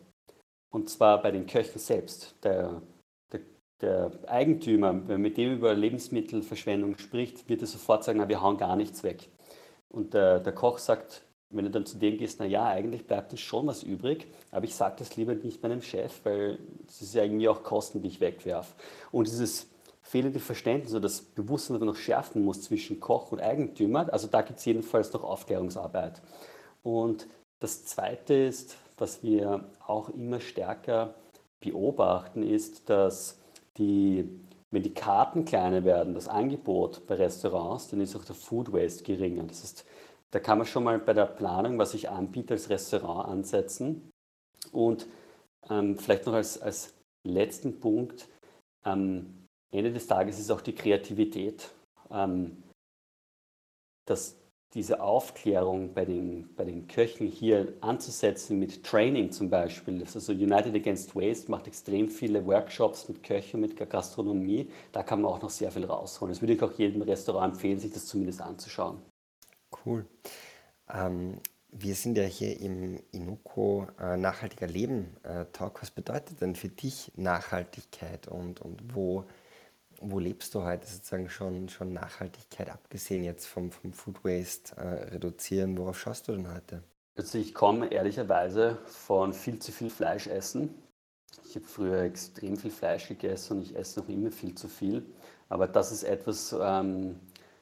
Und 0.71 0.89
zwar 0.89 1.21
bei 1.21 1.31
den 1.31 1.45
Köchen 1.45 1.79
selbst. 1.79 2.35
Der, 2.43 2.81
der, 3.81 4.11
Eigentümer, 4.27 5.07
wenn 5.07 5.21
mit 5.21 5.37
dem 5.37 5.53
über 5.53 5.73
Lebensmittelverschwendung 5.73 6.97
spricht, 6.97 7.49
wird 7.49 7.61
er 7.61 7.67
sofort 7.67 8.03
sagen, 8.03 8.19
na, 8.19 8.29
wir 8.29 8.41
hauen 8.41 8.57
gar 8.57 8.75
nichts 8.75 9.03
weg. 9.03 9.29
Und 9.89 10.13
der, 10.13 10.39
der 10.39 10.53
Koch 10.53 10.77
sagt, 10.77 11.23
wenn 11.49 11.65
du 11.65 11.71
dann 11.71 11.85
zu 11.85 11.97
dem 11.97 12.17
gehst, 12.17 12.39
na 12.39 12.45
ja, 12.45 12.65
eigentlich 12.65 13.05
bleibt 13.05 13.31
uns 13.31 13.41
schon 13.41 13.67
was 13.67 13.83
übrig, 13.83 14.27
aber 14.51 14.65
ich 14.65 14.75
sage 14.75 14.95
das 14.99 15.17
lieber 15.17 15.35
nicht 15.35 15.61
meinem 15.61 15.81
Chef, 15.81 16.21
weil 16.23 16.59
es 16.87 17.01
ist 17.01 17.13
ja 17.13 17.23
irgendwie 17.23 17.49
auch 17.49 17.63
Kosten, 17.63 18.01
die 18.01 18.07
ich 18.07 18.21
wegwerfe. 18.21 18.73
Und 19.11 19.27
dieses 19.27 19.67
fehlende 20.01 20.39
Verständnis 20.39 20.93
oder 20.93 21.01
das 21.01 21.21
Bewusstsein, 21.21 21.73
das 21.75 21.79
man 21.81 21.89
noch 21.89 21.95
schärfen 21.97 22.43
muss 22.43 22.61
zwischen 22.61 22.99
Koch 22.99 23.31
und 23.31 23.41
Eigentümer, 23.41 24.11
also 24.11 24.27
da 24.27 24.41
gibt 24.41 24.59
es 24.59 24.65
jedenfalls 24.65 25.11
noch 25.13 25.23
Aufklärungsarbeit. 25.23 26.21
Und 26.83 27.27
das 27.59 27.85
Zweite 27.85 28.33
ist, 28.33 28.77
was 28.97 29.23
wir 29.23 29.65
auch 29.85 30.09
immer 30.09 30.39
stärker 30.39 31.15
beobachten, 31.59 32.43
ist, 32.43 32.89
dass 32.89 33.40
die, 33.77 34.27
wenn 34.71 34.83
die 34.83 34.93
Karten 34.93 35.45
kleiner 35.45 35.83
werden, 35.83 36.13
das 36.13 36.27
Angebot 36.27 37.05
bei 37.07 37.15
Restaurants, 37.15 37.89
dann 37.89 38.01
ist 38.01 38.15
auch 38.15 38.25
der 38.25 38.35
Food 38.35 38.71
Waste 38.71 39.03
geringer. 39.03 39.43
Das 39.43 39.63
heißt, 39.63 39.85
da 40.31 40.39
kann 40.39 40.57
man 40.57 40.67
schon 40.67 40.83
mal 40.83 40.99
bei 40.99 41.13
der 41.13 41.25
Planung, 41.25 41.77
was 41.77 41.93
ich 41.93 42.09
anbiete, 42.09 42.53
als 42.53 42.69
Restaurant 42.69 43.27
ansetzen. 43.27 44.09
Und 44.71 45.07
ähm, 45.69 45.97
vielleicht 45.97 46.25
noch 46.25 46.33
als, 46.33 46.61
als 46.61 46.93
letzten 47.23 47.79
Punkt, 47.79 48.27
am 48.83 49.47
Ende 49.71 49.91
des 49.91 50.07
Tages 50.07 50.39
ist 50.39 50.51
auch 50.51 50.61
die 50.61 50.75
Kreativität. 50.75 51.71
Ähm, 52.09 52.63
das 54.05 54.40
diese 54.73 55.01
Aufklärung 55.01 55.93
bei 55.93 56.05
den, 56.05 56.53
bei 56.55 56.63
den 56.63 56.87
Köchen 56.87 57.27
hier 57.27 57.73
anzusetzen 57.81 58.57
mit 58.57 58.83
Training 58.83 59.31
zum 59.31 59.49
Beispiel. 59.49 60.01
Also 60.01 60.31
United 60.31 60.73
Against 60.73 61.13
Waste 61.15 61.51
macht 61.51 61.67
extrem 61.67 62.07
viele 62.07 62.45
Workshops 62.45 63.09
mit 63.09 63.21
Köchen, 63.21 63.59
mit 63.59 63.77
Gastronomie. 63.89 64.69
Da 64.93 65.03
kann 65.03 65.21
man 65.21 65.31
auch 65.31 65.41
noch 65.41 65.49
sehr 65.49 65.71
viel 65.71 65.85
rausholen. 65.85 66.33
Das 66.33 66.41
würde 66.41 66.53
ich 66.53 66.63
auch 66.63 66.71
jedem 66.77 67.01
Restaurant 67.01 67.53
empfehlen, 67.53 67.79
sich 67.79 67.91
das 67.91 68.05
zumindest 68.05 68.41
anzuschauen. 68.41 69.01
Cool. 69.85 70.05
Ähm, 70.89 71.39
wir 71.71 71.95
sind 71.95 72.17
ja 72.17 72.23
hier 72.23 72.59
im 72.59 73.01
Inuko 73.11 73.87
äh, 73.99 74.15
Nachhaltiger 74.15 74.67
Leben 74.67 75.17
äh, 75.23 75.45
Talk. 75.51 75.81
Was 75.81 75.91
bedeutet 75.91 76.41
denn 76.41 76.55
für 76.55 76.69
dich 76.69 77.11
Nachhaltigkeit 77.15 78.27
und, 78.27 78.61
und 78.61 78.95
wo 78.95 79.25
wo 80.01 80.19
lebst 80.19 80.53
du 80.55 80.63
heute 80.63 80.87
sozusagen 80.87 81.29
schon, 81.29 81.69
schon 81.69 81.93
Nachhaltigkeit, 81.93 82.69
abgesehen 82.69 83.23
jetzt 83.23 83.47
vom, 83.47 83.71
vom 83.71 83.93
Food 83.93 84.23
Waste 84.23 84.75
äh, 84.75 85.09
reduzieren? 85.13 85.77
Worauf 85.77 85.99
schaust 85.99 86.27
du 86.27 86.33
denn 86.33 86.53
heute? 86.53 86.83
Also 87.15 87.37
ich 87.37 87.53
komme 87.53 87.91
ehrlicherweise 87.91 88.77
von 88.85 89.33
viel 89.33 89.59
zu 89.59 89.71
viel 89.71 89.89
Fleisch 89.89 90.27
essen. 90.27 90.73
Ich 91.45 91.55
habe 91.55 91.65
früher 91.65 92.01
extrem 92.01 92.57
viel 92.57 92.71
Fleisch 92.71 93.07
gegessen 93.07 93.57
und 93.57 93.63
ich 93.63 93.75
esse 93.75 93.99
noch 93.99 94.09
immer 94.09 94.31
viel 94.31 94.55
zu 94.55 94.67
viel. 94.67 95.05
Aber 95.49 95.67
das 95.67 95.91
ist 95.91 96.03
etwas, 96.03 96.55
ähm, 96.59 97.19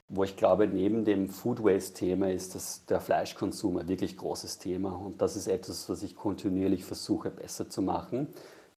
wo 0.08 0.24
ich 0.24 0.36
glaube, 0.36 0.66
neben 0.66 1.04
dem 1.04 1.28
Food 1.28 1.62
Waste-Thema 1.62 2.30
ist 2.30 2.54
das, 2.54 2.84
der 2.86 3.00
Fleischkonsum 3.00 3.76
ein 3.76 3.88
wirklich 3.88 4.16
großes 4.16 4.58
Thema. 4.58 4.90
Und 4.90 5.20
das 5.20 5.36
ist 5.36 5.46
etwas, 5.46 5.88
was 5.88 6.02
ich 6.02 6.16
kontinuierlich 6.16 6.84
versuche 6.84 7.30
besser 7.30 7.68
zu 7.68 7.82
machen. 7.82 8.28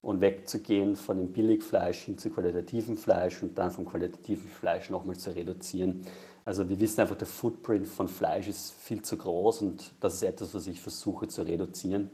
Und 0.04 0.20
wegzugehen 0.20 0.96
von 0.96 1.16
dem 1.16 1.32
Billigfleisch 1.32 2.02
hin 2.02 2.18
zu 2.18 2.28
qualitativen 2.28 2.96
Fleisch 2.96 3.42
und 3.42 3.56
dann 3.56 3.70
vom 3.70 3.86
qualitativen 3.86 4.48
Fleisch 4.48 4.90
nochmal 4.90 5.16
zu 5.16 5.34
reduzieren. 5.34 6.06
Also 6.44 6.68
wir 6.68 6.78
wissen 6.78 7.00
einfach, 7.00 7.16
der 7.16 7.26
Footprint 7.26 7.86
von 7.86 8.06
Fleisch 8.06 8.46
ist 8.46 8.74
viel 8.74 9.00
zu 9.00 9.16
groß 9.16 9.62
und 9.62 9.92
das 10.00 10.16
ist 10.16 10.22
etwas, 10.22 10.54
was 10.54 10.66
ich 10.66 10.78
versuche 10.78 11.26
zu 11.28 11.42
reduzieren. 11.42 12.10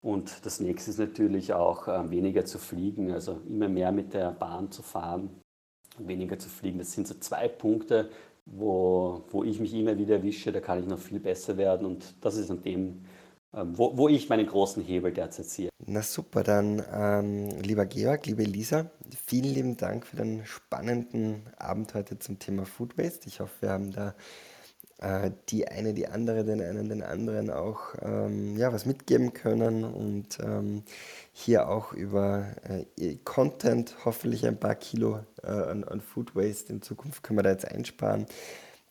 Und 0.00 0.46
das 0.46 0.60
nächste 0.60 0.92
ist 0.92 0.98
natürlich 1.00 1.52
auch 1.52 1.88
äh, 1.88 2.08
weniger 2.08 2.44
zu 2.44 2.58
fliegen, 2.58 3.10
also 3.10 3.40
immer 3.48 3.68
mehr 3.68 3.90
mit 3.90 4.14
der 4.14 4.30
Bahn 4.30 4.70
zu 4.70 4.82
fahren, 4.82 5.28
weniger 5.98 6.38
zu 6.38 6.48
fliegen. 6.48 6.78
Das 6.78 6.92
sind 6.92 7.08
so 7.08 7.14
zwei 7.14 7.48
Punkte, 7.48 8.10
wo, 8.46 9.24
wo 9.30 9.42
ich 9.42 9.58
mich 9.58 9.74
immer 9.74 9.98
wieder 9.98 10.16
erwische, 10.18 10.52
da 10.52 10.60
kann 10.60 10.78
ich 10.78 10.86
noch 10.86 11.00
viel 11.00 11.18
besser 11.18 11.56
werden 11.56 11.84
und 11.84 12.14
das 12.20 12.36
ist 12.36 12.48
an 12.48 12.62
dem, 12.62 13.00
wo, 13.52 13.96
wo 13.96 14.08
ich 14.08 14.28
meinen 14.28 14.46
großen 14.46 14.82
Hebel 14.82 15.12
derzeit 15.12 15.46
sehe. 15.46 15.68
Na 15.86 16.02
super, 16.02 16.42
dann 16.42 16.82
ähm, 16.92 17.48
lieber 17.62 17.86
Georg, 17.86 18.26
liebe 18.26 18.42
Lisa, 18.42 18.90
vielen 19.26 19.54
lieben 19.54 19.76
Dank 19.76 20.06
für 20.06 20.16
den 20.16 20.44
spannenden 20.44 21.42
Abend 21.56 21.94
heute 21.94 22.18
zum 22.18 22.38
Thema 22.38 22.66
Food 22.66 22.98
Waste. 22.98 23.26
Ich 23.26 23.40
hoffe, 23.40 23.54
wir 23.60 23.70
haben 23.70 23.92
da 23.92 24.14
äh, 25.00 25.30
die 25.48 25.68
eine, 25.68 25.94
die 25.94 26.08
andere, 26.08 26.44
den 26.44 26.60
einen, 26.60 26.88
den 26.88 27.02
anderen 27.02 27.50
auch 27.50 27.94
ähm, 28.02 28.56
ja, 28.56 28.72
was 28.72 28.84
mitgeben 28.84 29.32
können 29.32 29.84
und 29.84 30.38
ähm, 30.40 30.82
hier 31.32 31.68
auch 31.68 31.92
über 31.92 32.46
äh, 32.98 33.16
Content 33.24 33.94
hoffentlich 34.04 34.46
ein 34.46 34.58
paar 34.58 34.74
Kilo 34.74 35.20
äh, 35.42 35.46
an, 35.46 35.84
an 35.84 36.00
Food 36.00 36.34
Waste 36.34 36.72
in 36.72 36.82
Zukunft 36.82 37.22
können 37.22 37.38
wir 37.38 37.44
da 37.44 37.50
jetzt 37.50 37.70
einsparen. 37.70 38.26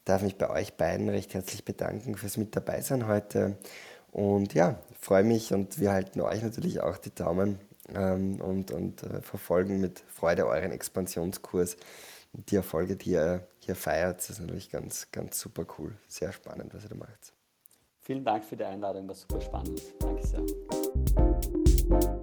Darf 0.06 0.22
mich 0.22 0.38
bei 0.38 0.50
euch 0.50 0.76
beiden 0.76 1.10
recht 1.10 1.34
herzlich 1.34 1.66
bedanken 1.66 2.16
fürs 2.16 2.38
Mit 2.38 2.56
dabei 2.56 2.80
sein 2.80 3.08
heute. 3.08 3.58
Und 4.12 4.54
ja, 4.54 4.80
freue 5.00 5.24
mich 5.24 5.54
und 5.54 5.80
wir 5.80 5.92
halten 5.92 6.22
euch 6.22 6.42
natürlich 6.42 6.82
auch 6.82 6.98
die 6.98 7.14
Daumen 7.14 7.60
ähm, 7.94 8.42
und, 8.42 8.72
und 8.72 9.04
äh, 9.04 9.22
verfolgen 9.22 9.80
mit 9.80 10.00
Freude 10.08 10.48
euren 10.48 10.72
Expansionskurs. 10.72 11.78
Die 12.34 12.56
Erfolge, 12.56 12.96
die 12.96 13.12
ihr 13.12 13.48
hier 13.60 13.76
feiert, 13.76 14.20
das 14.20 14.32
ist 14.32 14.40
natürlich 14.40 14.70
ganz, 14.70 15.08
ganz 15.12 15.40
super 15.40 15.66
cool. 15.78 15.96
Sehr 16.08 16.32
spannend, 16.32 16.74
was 16.74 16.84
ihr 16.84 16.90
da 16.90 16.96
macht. 16.96 17.34
Vielen 18.02 18.24
Dank 18.24 18.46
für 18.46 18.56
die 18.56 18.64
Einladung, 18.64 19.08
war 19.08 19.16
super 19.16 19.42
spannend. 19.42 19.82
Danke 20.00 20.26
sehr. 20.26 22.17